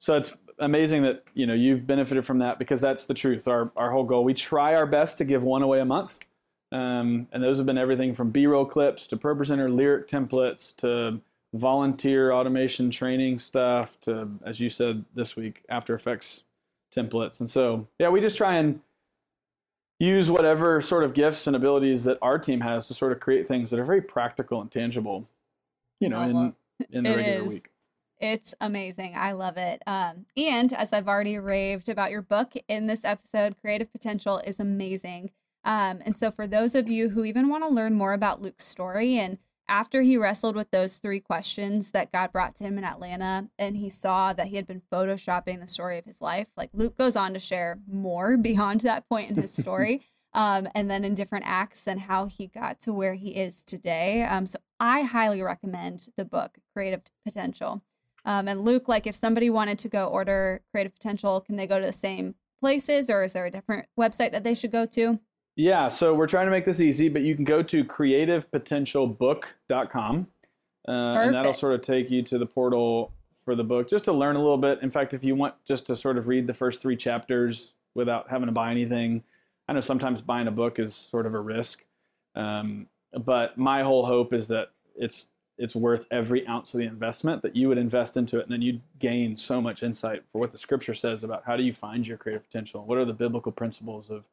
so 0.00 0.16
it's 0.16 0.36
amazing 0.58 1.00
that 1.04 1.24
you 1.32 1.46
know 1.46 1.54
you've 1.54 1.86
benefited 1.86 2.26
from 2.26 2.40
that 2.40 2.58
because 2.58 2.82
that's 2.82 3.06
the 3.06 3.14
truth. 3.14 3.48
Our 3.48 3.72
our 3.74 3.90
whole 3.90 4.04
goal. 4.04 4.22
We 4.22 4.34
try 4.34 4.74
our 4.74 4.86
best 4.86 5.16
to 5.16 5.24
give 5.24 5.42
one 5.42 5.62
away 5.62 5.80
a 5.80 5.86
month, 5.86 6.18
um, 6.72 7.26
and 7.32 7.42
those 7.42 7.56
have 7.56 7.66
been 7.66 7.78
everything 7.78 8.14
from 8.14 8.30
B-roll 8.30 8.64
clips 8.64 9.06
to 9.08 9.16
ProPresenter 9.16 9.74
lyric 9.74 10.08
templates 10.08 10.74
to 10.76 11.20
volunteer 11.52 12.32
automation 12.32 12.90
training 12.90 13.38
stuff 13.38 14.00
to, 14.02 14.28
as 14.44 14.60
you 14.60 14.70
said 14.70 15.04
this 15.14 15.34
week, 15.34 15.64
After 15.68 15.94
Effects 15.94 16.44
templates. 16.94 17.40
And 17.40 17.50
so 17.50 17.88
yeah, 17.98 18.08
we 18.08 18.20
just 18.20 18.36
try 18.36 18.56
and 18.56 18.80
use 19.98 20.30
whatever 20.30 20.80
sort 20.80 21.04
of 21.04 21.12
gifts 21.12 21.46
and 21.46 21.54
abilities 21.54 22.04
that 22.04 22.18
our 22.22 22.38
team 22.38 22.60
has 22.60 22.86
to 22.88 22.94
sort 22.94 23.12
of 23.12 23.20
create 23.20 23.46
things 23.48 23.70
that 23.70 23.78
are 23.78 23.84
very 23.84 24.00
practical 24.00 24.60
and 24.60 24.70
tangible, 24.70 25.28
you 26.00 26.08
know, 26.08 26.22
in, 26.22 26.54
in 26.90 27.02
the 27.04 27.10
regular 27.16 27.46
is. 27.46 27.52
week. 27.52 27.68
It's 28.20 28.54
amazing. 28.60 29.14
I 29.16 29.32
love 29.32 29.56
it. 29.56 29.82
Um, 29.86 30.26
and 30.36 30.72
as 30.74 30.92
I've 30.92 31.08
already 31.08 31.38
raved 31.38 31.88
about 31.88 32.10
your 32.10 32.22
book 32.22 32.52
in 32.68 32.86
this 32.86 33.04
episode, 33.04 33.56
Creative 33.60 33.90
Potential 33.90 34.38
is 34.38 34.60
amazing. 34.60 35.30
Um, 35.64 36.00
and 36.04 36.16
so, 36.16 36.30
for 36.30 36.46
those 36.46 36.74
of 36.74 36.88
you 36.88 37.10
who 37.10 37.24
even 37.24 37.48
want 37.48 37.64
to 37.64 37.68
learn 37.68 37.94
more 37.94 38.12
about 38.12 38.40
Luke's 38.40 38.64
story 38.64 39.18
and 39.18 39.38
after 39.68 40.02
he 40.02 40.16
wrestled 40.16 40.56
with 40.56 40.72
those 40.72 40.96
three 40.96 41.20
questions 41.20 41.92
that 41.92 42.10
God 42.10 42.32
brought 42.32 42.56
to 42.56 42.64
him 42.64 42.76
in 42.76 42.82
Atlanta 42.82 43.48
and 43.56 43.76
he 43.76 43.88
saw 43.88 44.32
that 44.32 44.48
he 44.48 44.56
had 44.56 44.66
been 44.66 44.82
photoshopping 44.92 45.60
the 45.60 45.68
story 45.68 45.96
of 45.96 46.04
his 46.04 46.20
life, 46.20 46.48
like 46.56 46.70
Luke 46.72 46.98
goes 46.98 47.14
on 47.14 47.32
to 47.34 47.38
share 47.38 47.78
more 47.86 48.36
beyond 48.38 48.80
that 48.80 49.08
point 49.08 49.30
in 49.30 49.36
his 49.36 49.52
story. 49.54 50.02
um, 50.34 50.68
and 50.74 50.90
then 50.90 51.04
in 51.04 51.14
different 51.14 51.46
acts 51.46 51.86
and 51.86 52.00
how 52.00 52.26
he 52.26 52.46
got 52.46 52.80
to 52.80 52.92
where 52.92 53.14
he 53.14 53.30
is 53.30 53.64
today. 53.64 54.22
Um, 54.24 54.46
so 54.46 54.58
I 54.78 55.02
highly 55.02 55.42
recommend 55.42 56.08
the 56.16 56.24
book, 56.24 56.58
Creative 56.74 57.02
Potential. 57.24 57.82
Um, 58.24 58.48
and 58.48 58.64
Luke, 58.64 58.88
like 58.88 59.06
if 59.06 59.14
somebody 59.14 59.50
wanted 59.50 59.78
to 59.80 59.88
go 59.88 60.06
order 60.06 60.62
Creative 60.72 60.92
Potential, 60.92 61.40
can 61.40 61.56
they 61.56 61.66
go 61.66 61.80
to 61.80 61.86
the 61.86 61.92
same 61.92 62.34
places 62.60 63.08
or 63.08 63.22
is 63.22 63.32
there 63.32 63.46
a 63.46 63.50
different 63.50 63.86
website 63.98 64.32
that 64.32 64.44
they 64.44 64.54
should 64.54 64.70
go 64.70 64.84
to? 64.86 65.20
Yeah, 65.60 65.88
so 65.88 66.14
we're 66.14 66.26
trying 66.26 66.46
to 66.46 66.50
make 66.50 66.64
this 66.64 66.80
easy, 66.80 67.10
but 67.10 67.20
you 67.20 67.34
can 67.34 67.44
go 67.44 67.62
to 67.62 67.84
creativepotentialbook.com. 67.84 70.26
Uh, 70.88 70.90
and 70.90 71.34
that'll 71.34 71.52
sort 71.52 71.74
of 71.74 71.82
take 71.82 72.10
you 72.10 72.22
to 72.22 72.38
the 72.38 72.46
portal 72.46 73.12
for 73.44 73.54
the 73.54 73.62
book 73.62 73.86
just 73.86 74.06
to 74.06 74.12
learn 74.12 74.36
a 74.36 74.38
little 74.38 74.56
bit. 74.56 74.78
In 74.80 74.90
fact, 74.90 75.12
if 75.12 75.22
you 75.22 75.34
want 75.34 75.54
just 75.68 75.86
to 75.88 75.96
sort 75.96 76.16
of 76.16 76.28
read 76.28 76.46
the 76.46 76.54
first 76.54 76.80
three 76.80 76.96
chapters 76.96 77.74
without 77.94 78.30
having 78.30 78.46
to 78.46 78.52
buy 78.52 78.70
anything, 78.70 79.22
I 79.68 79.74
know 79.74 79.82
sometimes 79.82 80.22
buying 80.22 80.46
a 80.46 80.50
book 80.50 80.78
is 80.78 80.94
sort 80.94 81.26
of 81.26 81.34
a 81.34 81.40
risk. 81.40 81.84
Um, 82.34 82.86
but 83.12 83.58
my 83.58 83.82
whole 83.82 84.06
hope 84.06 84.32
is 84.32 84.48
that 84.48 84.70
it's 84.96 85.26
it's 85.58 85.76
worth 85.76 86.06
every 86.10 86.48
ounce 86.48 86.72
of 86.72 86.80
the 86.80 86.86
investment 86.86 87.42
that 87.42 87.54
you 87.54 87.68
would 87.68 87.76
invest 87.76 88.16
into 88.16 88.38
it 88.38 88.44
and 88.44 88.52
then 88.52 88.62
you'd 88.62 88.80
gain 88.98 89.36
so 89.36 89.60
much 89.60 89.82
insight 89.82 90.22
for 90.32 90.38
what 90.38 90.52
the 90.52 90.58
scripture 90.58 90.94
says 90.94 91.22
about 91.22 91.42
how 91.44 91.54
do 91.54 91.62
you 91.62 91.74
find 91.74 92.06
your 92.06 92.16
creative 92.16 92.42
potential 92.44 92.82
what 92.86 92.96
are 92.96 93.04
the 93.04 93.12
biblical 93.12 93.52
principles 93.52 94.08
of 94.08 94.24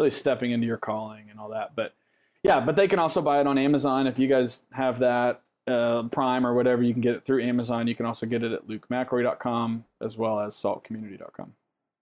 really 0.00 0.10
stepping 0.10 0.50
into 0.50 0.66
your 0.66 0.78
calling 0.78 1.28
and 1.30 1.38
all 1.38 1.50
that. 1.50 1.76
But 1.76 1.94
yeah, 2.42 2.60
but 2.60 2.74
they 2.74 2.88
can 2.88 2.98
also 2.98 3.20
buy 3.20 3.40
it 3.40 3.46
on 3.46 3.58
Amazon 3.58 4.06
if 4.06 4.18
you 4.18 4.28
guys 4.28 4.62
have 4.72 4.98
that 5.00 5.42
uh, 5.66 6.04
Prime 6.04 6.46
or 6.46 6.54
whatever. 6.54 6.82
You 6.82 6.94
can 6.94 7.02
get 7.02 7.16
it 7.16 7.24
through 7.24 7.42
Amazon. 7.44 7.86
You 7.86 7.94
can 7.94 8.06
also 8.06 8.24
get 8.24 8.42
it 8.42 8.52
at 8.52 8.66
lukemcelroy.com 8.66 9.84
as 10.00 10.16
well 10.16 10.40
as 10.40 10.54
saltcommunity.com. 10.54 11.52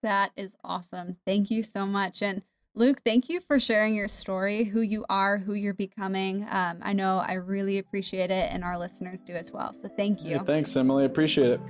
That 0.04 0.30
is 0.36 0.56
awesome. 0.62 1.16
Thank 1.26 1.50
you 1.50 1.62
so 1.64 1.84
much. 1.84 2.22
And 2.22 2.42
Luke, 2.76 3.00
thank 3.04 3.28
you 3.28 3.40
for 3.40 3.58
sharing 3.58 3.96
your 3.96 4.06
story, 4.06 4.62
who 4.62 4.82
you 4.82 5.04
are, 5.10 5.38
who 5.38 5.54
you're 5.54 5.74
becoming. 5.74 6.46
Um, 6.48 6.78
I 6.80 6.92
know 6.92 7.18
I 7.18 7.32
really 7.32 7.78
appreciate 7.78 8.30
it, 8.30 8.52
and 8.52 8.62
our 8.62 8.78
listeners 8.78 9.20
do 9.20 9.32
as 9.32 9.50
well. 9.50 9.72
So 9.72 9.88
thank 9.88 10.24
you. 10.24 10.38
thanks, 10.38 10.76
Emily. 10.76 11.04
Appreciate 11.04 11.50
it. 11.50 11.60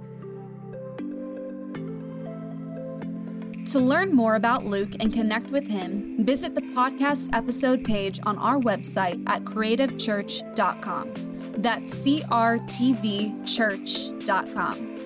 To 3.72 3.78
learn 3.78 4.14
more 4.14 4.36
about 4.36 4.64
Luke 4.64 4.92
and 4.98 5.12
connect 5.12 5.50
with 5.50 5.68
him, 5.68 6.24
visit 6.24 6.54
the 6.54 6.62
podcast 6.62 7.28
episode 7.34 7.84
page 7.84 8.18
on 8.24 8.38
our 8.38 8.58
website 8.58 9.22
at 9.28 9.44
creativechurch.com. 9.44 11.12
That's 11.58 11.92
C 11.92 12.24
R 12.30 12.58
T 12.60 12.94
V 12.94 13.34
church.com. 13.44 14.96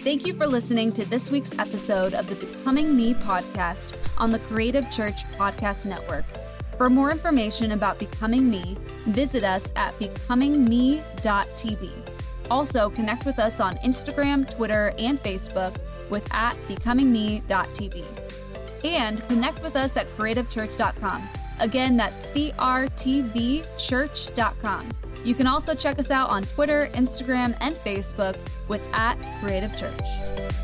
Thank 0.00 0.26
you 0.26 0.34
for 0.34 0.44
listening 0.44 0.92
to 0.94 1.04
this 1.04 1.30
week's 1.30 1.56
episode 1.56 2.14
of 2.14 2.28
the 2.28 2.34
Becoming 2.34 2.96
Me 2.96 3.14
podcast 3.14 3.96
on 4.18 4.32
the 4.32 4.40
Creative 4.40 4.90
Church 4.90 5.24
Podcast 5.30 5.84
Network. 5.84 6.24
For 6.76 6.90
more 6.90 7.12
information 7.12 7.70
about 7.70 8.00
Becoming 8.00 8.50
Me, 8.50 8.76
visit 9.06 9.44
us 9.44 9.72
at 9.76 9.96
becomingme.tv. 10.00 11.90
Also, 12.50 12.90
connect 12.90 13.24
with 13.24 13.38
us 13.38 13.60
on 13.60 13.76
Instagram, 13.76 14.50
Twitter, 14.52 14.92
and 14.98 15.22
Facebook 15.22 15.76
with 16.10 16.32
at 16.32 16.56
becomingme.tv. 16.68 18.04
And 18.84 19.26
connect 19.28 19.62
with 19.62 19.76
us 19.76 19.96
at 19.96 20.08
creativechurch.com. 20.08 21.28
Again, 21.60 21.96
that's 21.96 22.32
crtvchurch.com. 22.32 24.88
You 25.24 25.34
can 25.34 25.46
also 25.46 25.74
check 25.74 25.98
us 25.98 26.10
out 26.10 26.28
on 26.28 26.42
Twitter, 26.42 26.90
Instagram, 26.92 27.56
and 27.60 27.74
Facebook 27.76 28.36
with 28.68 28.82
at 28.92 29.16
Creative 29.40 29.74
Church. 29.76 30.63